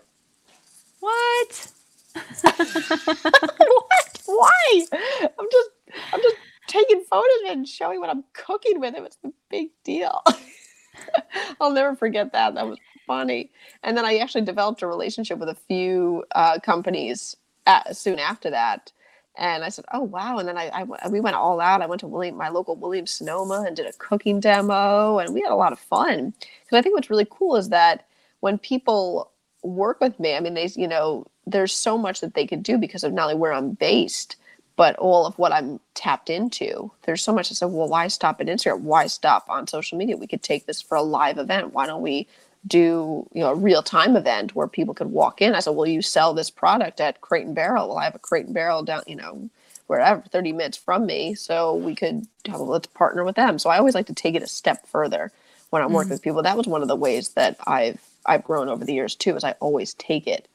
what? 1.00 1.72
what? 2.42 4.22
Why? 4.26 4.86
I'm 4.94 5.48
just. 5.52 5.70
I'm 6.14 6.22
just 6.22 6.38
taking 6.68 7.04
photos 7.10 7.50
and 7.50 7.68
showing 7.68 8.00
what 8.00 8.10
I'm 8.10 8.24
cooking 8.34 8.80
with 8.80 8.96
him. 8.96 9.06
It's 9.06 9.18
a 9.26 9.32
big 9.50 9.70
deal. 9.84 10.22
I'll 11.62 11.72
never 11.72 11.96
forget 11.96 12.34
that. 12.34 12.56
That 12.56 12.68
was 12.68 12.80
funny. 13.08 13.52
And 13.84 13.98
then 13.98 14.06
I 14.06 14.18
actually 14.18 14.44
developed 14.44 14.82
a 14.82 14.88
relationship 14.88 15.40
with 15.40 15.50
a 15.50 15.56
few 15.68 16.26
uh, 16.34 16.60
companies 16.60 17.36
at, 17.65 17.95
soon 17.95 18.19
after 18.19 18.50
that. 18.50 18.91
And 19.38 19.63
I 19.63 19.69
said, 19.69 19.86
"Oh 19.93 20.02
wow!" 20.02 20.38
And 20.38 20.47
then 20.47 20.58
I, 20.58 20.86
I 21.04 21.08
we 21.08 21.21
went 21.21 21.38
all 21.38 21.62
out. 21.62 21.82
I 21.82 21.86
went 21.86 22.02
to 22.02 22.08
William, 22.08 22.36
my 22.36 22.50
local 22.50 22.76
Williams 22.76 23.12
Sonoma, 23.12 23.63
and 23.65 23.76
did 23.76 23.86
a 23.86 23.93
cooking 23.93 24.41
demo, 24.41 25.19
and 25.19 25.34
we 25.34 25.41
had 25.41 25.54
a 25.54 25.56
lot 25.56 25.71
of 25.71 25.80
fun. 25.80 26.34
Because 26.39 26.78
I 26.78 26.82
think 26.82 26.95
what's 26.95 27.10
really 27.10 27.28
cool 27.30 27.56
is 27.56 27.69
that 27.69 28.06
when 28.41 28.58
people 28.58 29.32
work 29.63 30.02
with 30.02 30.19
me, 30.19 30.36
I 30.36 30.41
mean, 30.41 30.54
they, 30.54 30.69
you 30.76 30.88
know, 30.88 31.26
there's 31.47 31.74
so 31.74 31.97
much 31.97 32.19
that 32.21 32.34
they 32.34 32.45
could 32.45 32.63
do 32.63 32.78
because 32.78 33.04
of 33.04 33.13
not 33.13 33.24
only 33.24 33.36
where 33.36 33.54
I'm 33.54 33.71
based, 33.71 34.36
but 34.76 34.95
all 34.97 35.26
of 35.26 35.38
what 35.38 35.52
I'm 35.52 35.80
tapped 35.93 36.30
into. 36.30 36.91
There's 37.04 37.21
so 37.21 37.34
much 37.34 37.52
I 37.52 37.54
said, 37.54 37.67
well, 37.67 37.88
why 37.88 38.08
stop 38.08 38.41
at 38.41 38.47
Instagram? 38.47 38.82
Why 38.82 39.08
stop 39.08 39.45
on 39.50 39.67
social 39.67 39.97
media? 39.97 40.17
We 40.17 40.28
could 40.28 40.43
take 40.43 40.65
this 40.65 40.82
for 40.82 40.95
a 40.97 41.04
live 41.04 41.38
event. 41.38 41.74
Why 41.74 41.86
don't 41.86 42.02
we 42.02 42.28
do 42.67 43.28
you 43.34 43.41
know 43.41 43.52
a 43.52 43.56
real 43.56 43.82
time 43.82 44.15
event 44.15 44.56
where 44.56 44.67
people 44.67 44.93
could 44.93 45.12
walk 45.12 45.41
in? 45.41 45.56
I 45.56 45.60
said, 45.60 45.71
well, 45.71 45.88
you 45.88 46.02
sell 46.02 46.34
this 46.34 46.50
product 46.50 47.02
at 47.02 47.21
Crate 47.21 47.45
and 47.45 47.56
Barrel. 47.56 47.89
Well, 47.89 47.97
I 47.97 48.06
have 48.06 48.15
a 48.15 48.19
Crate 48.19 48.45
and 48.45 48.54
Barrel 48.54 48.84
down, 48.84 49.04
you 49.08 49.15
know, 49.15 49.50
wherever, 49.88 50.21
30 50.21 50.52
minutes 50.54 50.78
from 50.78 51.06
me. 51.06 51.34
So 51.34 51.76
we 51.76 51.95
could 51.95 52.28
have, 52.47 52.60
let's 52.60 52.88
partner 52.88 53.24
with 53.24 53.36
them. 53.36 53.58
So 53.60 53.69
I 53.69 53.78
always 53.78 53.95
like 53.95 54.08
to 54.08 54.13
take 54.13 54.36
it 54.36 54.43
a 54.43 54.47
step 54.47 54.88
further 54.88 55.32
when 55.69 55.82
I'm 55.82 55.88
mm-hmm. 55.88 55.95
working 55.95 56.12
with 56.12 56.21
people. 56.21 56.43
That 56.43 56.58
was 56.58 56.67
one 56.67 56.82
of 56.82 56.88
the 56.88 56.95
ways 56.95 57.30
that 57.30 57.58
I've 57.65 58.00
I've 58.26 58.43
grown 58.43 58.69
over 58.69 58.86
the 58.86 58.93
years 58.93 59.15
too, 59.15 59.36
is 59.36 59.43
I 59.43 59.56
always 59.60 59.95
take 59.95 60.28
it 60.28 60.47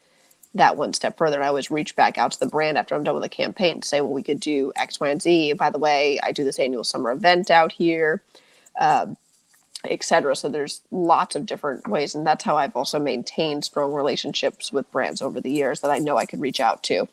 that 0.55 0.77
one 0.77 0.93
step 0.93 1.19
further. 1.19 1.37
And 1.37 1.45
I 1.45 1.49
always 1.49 1.71
reach 1.71 1.97
back 1.97 2.19
out 2.19 2.33
to 2.33 2.41
the 2.41 2.47
brand 2.47 2.79
after 2.79 2.95
I'm 2.95 3.05
done 3.05 3.15
with 3.15 3.25
a 3.25 3.29
campaign 3.29 3.81
to 3.81 3.89
say, 3.89 4.01
well, 4.01 4.13
we 4.13 4.23
could 4.23 4.41
do 4.41 4.73
X, 4.77 5.01
Y, 5.01 5.09
and 5.09 5.21
Z. 5.21 5.55
By 5.55 5.71
the 5.71 5.79
way, 5.79 6.19
I 6.23 6.33
do 6.33 6.45
this 6.45 6.59
annual 6.59 6.85
summer 6.85 7.11
event 7.11 7.51
out 7.51 7.73
here. 7.73 8.23
Um, 8.81 9.17
etc. 9.89 10.37
So 10.37 10.49
there's 10.49 10.81
lots 10.91 11.37
of 11.37 11.47
different 11.47 11.89
ways, 11.89 12.15
and 12.15 12.27
that's 12.27 12.45
how 12.45 12.57
I've 12.57 12.77
also 12.77 12.99
maintained 12.99 13.65
strong 13.65 13.93
relationships 13.93 14.73
with 14.73 14.91
brands 14.93 15.23
over 15.23 15.41
the 15.41 15.51
years 15.51 15.81
that 15.81 15.91
I 15.91 15.99
know 15.99 16.17
I 16.17 16.27
could 16.27 16.41
reach 16.41 16.61
out 16.61 16.83
to. 16.85 17.09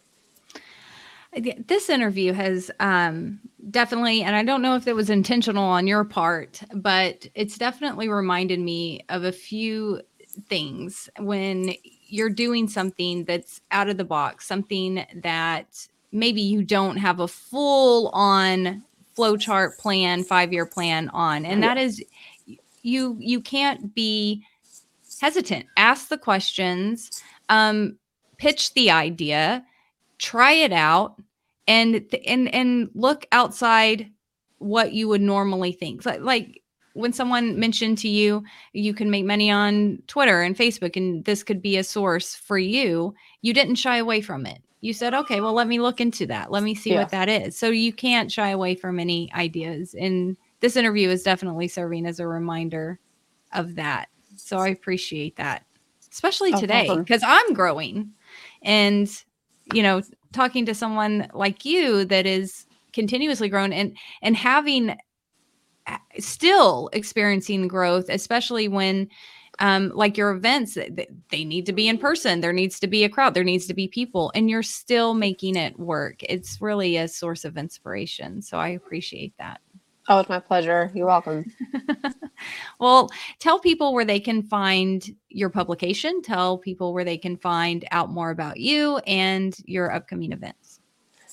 This 1.36 1.90
interview 1.90 2.32
has 2.34 2.70
um, 2.80 3.40
definitely, 3.72 4.22
and 4.22 4.36
I 4.36 4.44
don't 4.44 4.62
know 4.62 4.76
if 4.76 4.88
it 4.88 4.96
was 4.96 5.10
intentional 5.10 5.64
on 5.64 5.88
your 5.88 6.04
part, 6.04 6.62
but 6.74 7.28
it's 7.34 7.58
definitely 7.58 8.08
reminded 8.08 8.60
me 8.60 9.04
of 9.10 9.24
a 9.24 9.32
few 9.32 10.02
things 10.48 11.10
when 11.20 11.74
you're 12.08 12.30
doing 12.30 12.68
something 12.68 13.24
that's 13.26 13.62
out 13.72 13.90
of 13.90 13.98
the 13.98 14.04
box, 14.04 14.46
something 14.46 15.06
that 15.16 15.88
maybe 16.12 16.42
you 16.42 16.64
don't 16.64 16.98
have 16.98 17.20
a 17.20 17.28
full 17.28 18.10
on 18.10 18.84
flowchart 19.18 19.78
plan, 19.78 20.24
five 20.24 20.54
year 20.54 20.66
plan 20.66 21.10
on, 21.10 21.46
and 21.46 21.64
that 21.64 21.78
is 21.78 22.04
you 22.84 23.18
you 23.20 23.42
can't 23.42 23.96
be 23.96 24.46
hesitant. 25.20 25.66
Ask 25.78 26.10
the 26.10 26.18
questions, 26.18 27.24
um, 27.50 27.98
pitch 28.38 28.74
the 28.74 28.92
idea, 28.92 29.66
try 30.20 30.52
it 30.52 30.74
out, 30.74 31.16
and 31.68 32.06
and 32.28 32.54
and 32.54 32.90
look 32.94 33.26
outside 33.32 34.12
what 34.60 34.94
you 34.94 35.08
would 35.08 35.22
normally 35.22 35.72
think. 35.72 36.06
Like, 36.06 36.22
like 36.22 36.62
when 36.94 37.12
someone 37.12 37.60
mentioned 37.60 37.98
to 37.98 38.08
you 38.08 38.44
you 38.74 38.94
can 38.94 39.10
make 39.10 39.26
money 39.26 39.50
on 39.50 40.02
Twitter 40.08 40.42
and 40.42 40.56
Facebook 40.56 40.96
and 40.96 41.26
this 41.26 41.42
could 41.42 41.62
be 41.62 41.78
a 41.78 41.84
source 41.84 42.36
for 42.36 42.58
you, 42.58 43.16
you 43.42 43.54
didn't 43.54 43.76
shy 43.76 43.98
away 43.98 44.22
from 44.22 44.46
it. 44.46 44.62
You 44.82 44.94
said, 44.94 45.14
"Okay, 45.14 45.40
well 45.40 45.54
let 45.54 45.68
me 45.68 45.80
look 45.80 46.02
into 46.02 46.26
that. 46.28 46.52
Let 46.52 46.64
me 46.64 46.76
see 46.76 46.92
yeah. 46.92 47.00
what 47.00 47.10
that 47.10 47.30
is." 47.30 47.58
So 47.58 47.70
you 47.70 47.94
can't 47.94 48.32
shy 48.32 48.50
away 48.50 48.76
from 48.76 49.00
any 49.00 49.32
ideas 49.34 49.96
and 49.98 50.36
this 50.64 50.78
interview 50.78 51.10
is 51.10 51.24
definitely 51.24 51.68
serving 51.68 52.06
as 52.06 52.22
a 52.22 52.26
reminder 52.26 52.98
of 53.52 53.76
that. 53.76 54.08
So 54.38 54.60
I 54.60 54.70
appreciate 54.70 55.36
that. 55.36 55.66
Especially 56.10 56.54
today 56.54 56.88
because 56.96 57.22
I'm 57.26 57.54
growing 57.54 58.12
and 58.62 59.10
you 59.74 59.84
know, 59.84 60.02
talking 60.32 60.66
to 60.66 60.74
someone 60.74 61.28
like 61.34 61.66
you 61.66 62.06
that 62.06 62.26
is 62.26 62.66
continuously 62.94 63.50
grown 63.50 63.74
and 63.74 63.98
and 64.22 64.38
having 64.38 64.96
still 66.20 66.90
experiencing 66.94 67.68
growth, 67.68 68.06
especially 68.08 68.70
when 68.70 69.10
um, 69.60 69.92
like 69.94 70.16
your 70.18 70.32
events, 70.32 70.78
they 71.30 71.44
need 71.44 71.66
to 71.66 71.74
be 71.74 71.90
in 71.90 71.98
person. 71.98 72.40
There 72.40 72.54
needs 72.54 72.80
to 72.80 72.88
be 72.88 73.04
a 73.04 73.10
crowd. 73.10 73.34
There 73.34 73.44
needs 73.44 73.68
to 73.68 73.74
be 73.74 73.90
people, 73.90 74.32
and 74.34 74.50
you're 74.50 74.64
still 74.64 75.14
making 75.14 75.58
it 75.58 75.78
work. 75.78 76.22
It's 76.22 76.62
really 76.62 76.96
a 76.96 77.10
source 77.10 77.44
of 77.44 77.58
inspiration. 77.58 78.42
So 78.42 78.58
I 78.58 78.70
appreciate 78.70 79.34
that. 79.40 79.60
Oh, 80.10 80.20
it's 80.20 80.30
my 80.30 80.40
pleasure. 80.40 80.92
You're 80.94 81.08
welcome. 81.08 81.46
well, 82.80 83.10
tell 83.40 83.60
people 83.60 83.94
where 83.94 84.04
they 84.04 84.20
can 84.20 84.44
find 84.44 85.16
your 85.30 85.50
publication. 85.50 86.22
Tell 86.22 86.58
people 86.58 86.94
where 86.94 87.06
they 87.06 87.18
can 87.18 87.38
find 87.38 87.86
out 87.92 88.10
more 88.10 88.30
about 88.30 88.58
you 88.58 88.98
and 89.08 89.56
your 89.66 89.94
upcoming 89.94 90.34
events. 90.34 90.82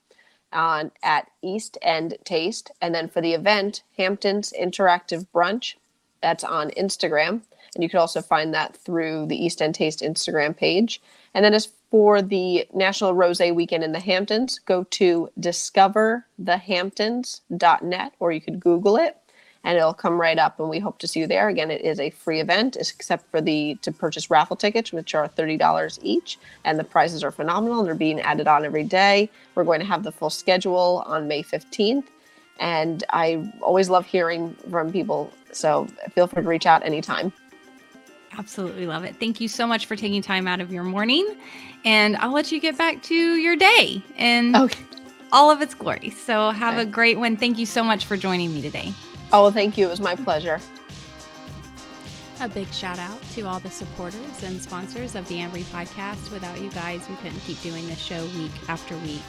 on 0.52 0.92
at 1.04 1.30
East 1.42 1.78
End 1.82 2.18
Taste. 2.24 2.72
And 2.82 2.94
then 2.94 3.10
for 3.10 3.22
the 3.22 3.34
event, 3.34 3.84
Hamptons 3.98 4.54
Interactive 4.60 5.28
Brunch, 5.34 5.76
that's 6.22 6.44
on 6.44 6.72
Instagram. 6.72 7.42
And 7.76 7.84
you 7.84 7.90
can 7.90 8.00
also 8.00 8.22
find 8.22 8.54
that 8.54 8.76
through 8.76 9.28
the 9.28 9.42
East 9.44 9.62
End 9.62 9.76
Taste 9.76 10.02
Instagram 10.02 10.58
page. 10.58 11.02
And 11.34 11.46
then 11.46 11.54
as 11.54 11.70
for 11.92 12.22
the 12.22 12.68
National 12.74 13.14
Rose 13.14 13.40
Weekend 13.40 13.84
in 13.84 13.92
the 13.92 14.00
Hamptons, 14.00 14.60
go 14.60 14.86
to 14.86 15.30
discoverthehamptons.net 15.40 18.14
or 18.20 18.32
you 18.32 18.42
could 18.42 18.60
Google 18.60 18.98
it 18.98 19.18
and 19.64 19.78
it'll 19.78 19.94
come 19.94 20.20
right 20.20 20.38
up 20.38 20.60
and 20.60 20.70
we 20.70 20.80
hope 20.80 21.00
to 21.00 21.08
see 21.08 21.20
you 21.20 21.28
there. 21.28 21.50
Again, 21.50 21.70
it 21.70 21.82
is 21.82 22.00
a 22.00 22.10
free 22.12 22.40
event 22.40 22.78
except 22.78 23.30
for 23.30 23.42
the 23.42 23.76
to 23.82 23.92
purchase 23.92 24.30
raffle 24.30 24.56
tickets, 24.56 24.94
which 24.94 25.14
are 25.14 25.28
$30 25.28 26.00
each. 26.02 26.40
And 26.64 26.80
the 26.80 26.84
prizes 26.84 27.24
are 27.24 27.32
phenomenal 27.32 27.80
and 27.80 27.88
they're 27.88 27.96
being 27.96 28.22
added 28.22 28.48
on 28.48 28.64
every 28.64 28.84
day. 28.84 29.30
We're 29.56 29.66
going 29.66 29.80
to 29.80 29.86
have 29.86 30.04
the 30.04 30.12
full 30.12 30.30
schedule 30.30 31.04
on 31.06 31.28
May 31.28 31.44
15th. 31.44 32.06
And 32.60 33.04
I 33.10 33.52
always 33.62 33.90
love 33.90 34.06
hearing 34.06 34.54
from 34.70 34.92
people. 34.92 35.32
So 35.52 35.88
feel 36.14 36.28
free 36.28 36.44
to 36.44 36.48
reach 36.48 36.66
out 36.66 36.86
anytime. 36.86 37.32
Absolutely 38.38 38.86
love 38.86 39.04
it. 39.04 39.16
Thank 39.20 39.42
you 39.42 39.48
so 39.48 39.68
much 39.68 39.86
for 39.86 39.96
taking 39.96 40.22
time 40.22 40.48
out 40.48 40.62
of 40.62 40.72
your 40.72 40.84
morning. 40.84 41.36
And 41.84 42.16
I'll 42.18 42.32
let 42.32 42.52
you 42.52 42.60
get 42.60 42.78
back 42.78 43.02
to 43.04 43.16
your 43.16 43.56
day 43.56 44.02
and 44.18 44.56
okay. 44.56 44.80
all 45.32 45.52
of 45.52 45.62
its 45.62 45.74
glory. 45.74 46.12
So 46.12 46.52
have 46.52 46.76
okay. 46.76 46.84
a 46.84 46.86
great 46.86 47.18
one. 47.18 47.36
Thank 47.36 47.58
you 47.58 47.66
so 47.66 47.84
much 47.84 48.06
for 48.06 48.16
joining 48.16 48.54
me 48.54 48.62
today. 48.62 48.94
Oh, 49.32 49.52
thank 49.52 49.78
you. 49.78 49.88
It 49.88 49.90
was 49.90 50.02
my 50.02 50.16
pleasure. 50.16 50.60
A 52.42 52.48
big 52.48 52.72
shout 52.72 53.00
out 53.00 53.22
to 53.34 53.42
all 53.42 53.60
the 53.60 53.70
supporters 53.70 54.44
and 54.44 54.62
sponsors 54.62 55.16
of 55.16 55.28
the 55.28 55.36
Ambry 55.36 55.64
podcast. 55.64 56.32
Without 56.32 56.60
you 56.62 56.70
guys, 56.72 57.08
we 57.10 57.16
couldn't 57.18 57.40
keep 57.42 57.62
doing 57.62 57.86
this 57.88 58.00
show 58.00 58.24
week 58.28 58.52
after 58.70 58.98
week 59.00 59.22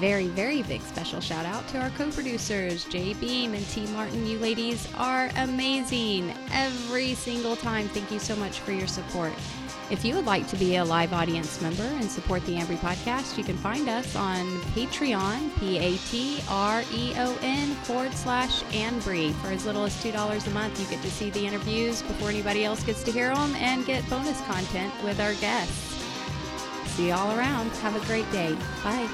very, 0.00 0.28
very 0.28 0.62
big 0.62 0.82
special 0.82 1.20
shout 1.20 1.46
out 1.46 1.66
to 1.68 1.78
our 1.78 1.90
co 1.90 2.10
producers, 2.10 2.84
Jay 2.84 3.14
Beam 3.14 3.54
and 3.54 3.66
T. 3.68 3.86
Martin. 3.88 4.26
You 4.26 4.38
ladies 4.38 4.88
are 4.96 5.30
amazing 5.36 6.32
every 6.52 7.14
single 7.14 7.56
time. 7.56 7.88
Thank 7.88 8.10
you 8.10 8.18
so 8.18 8.36
much 8.36 8.60
for 8.60 8.72
your 8.72 8.86
support. 8.86 9.32
If 9.90 10.02
you 10.02 10.14
would 10.14 10.24
like 10.24 10.48
to 10.48 10.56
be 10.56 10.76
a 10.76 10.84
live 10.84 11.12
audience 11.12 11.60
member 11.60 11.82
and 11.82 12.10
support 12.10 12.44
the 12.46 12.56
Ambry 12.56 12.78
podcast, 12.78 13.36
you 13.36 13.44
can 13.44 13.56
find 13.56 13.86
us 13.88 14.16
on 14.16 14.46
Patreon, 14.72 15.58
P 15.60 15.78
A 15.78 15.96
T 15.98 16.42
R 16.48 16.82
E 16.90 17.12
O 17.16 17.38
N 17.42 17.68
forward 17.84 18.14
slash 18.14 18.62
Ambry. 18.72 19.32
For 19.34 19.48
as 19.48 19.66
little 19.66 19.84
as 19.84 19.94
$2 20.02 20.46
a 20.46 20.50
month, 20.50 20.80
you 20.80 20.86
get 20.86 21.02
to 21.02 21.10
see 21.10 21.28
the 21.28 21.46
interviews 21.46 22.00
before 22.00 22.30
anybody 22.30 22.64
else 22.64 22.82
gets 22.82 23.02
to 23.04 23.12
hear 23.12 23.34
them 23.34 23.54
and 23.56 23.84
get 23.84 24.08
bonus 24.08 24.40
content 24.42 24.92
with 25.04 25.20
our 25.20 25.34
guests. 25.34 26.02
See 26.96 27.08
you 27.08 27.12
all 27.12 27.36
around. 27.36 27.68
Have 27.78 27.94
a 27.94 28.06
great 28.06 28.30
day. 28.32 28.56
Bye. 28.82 29.08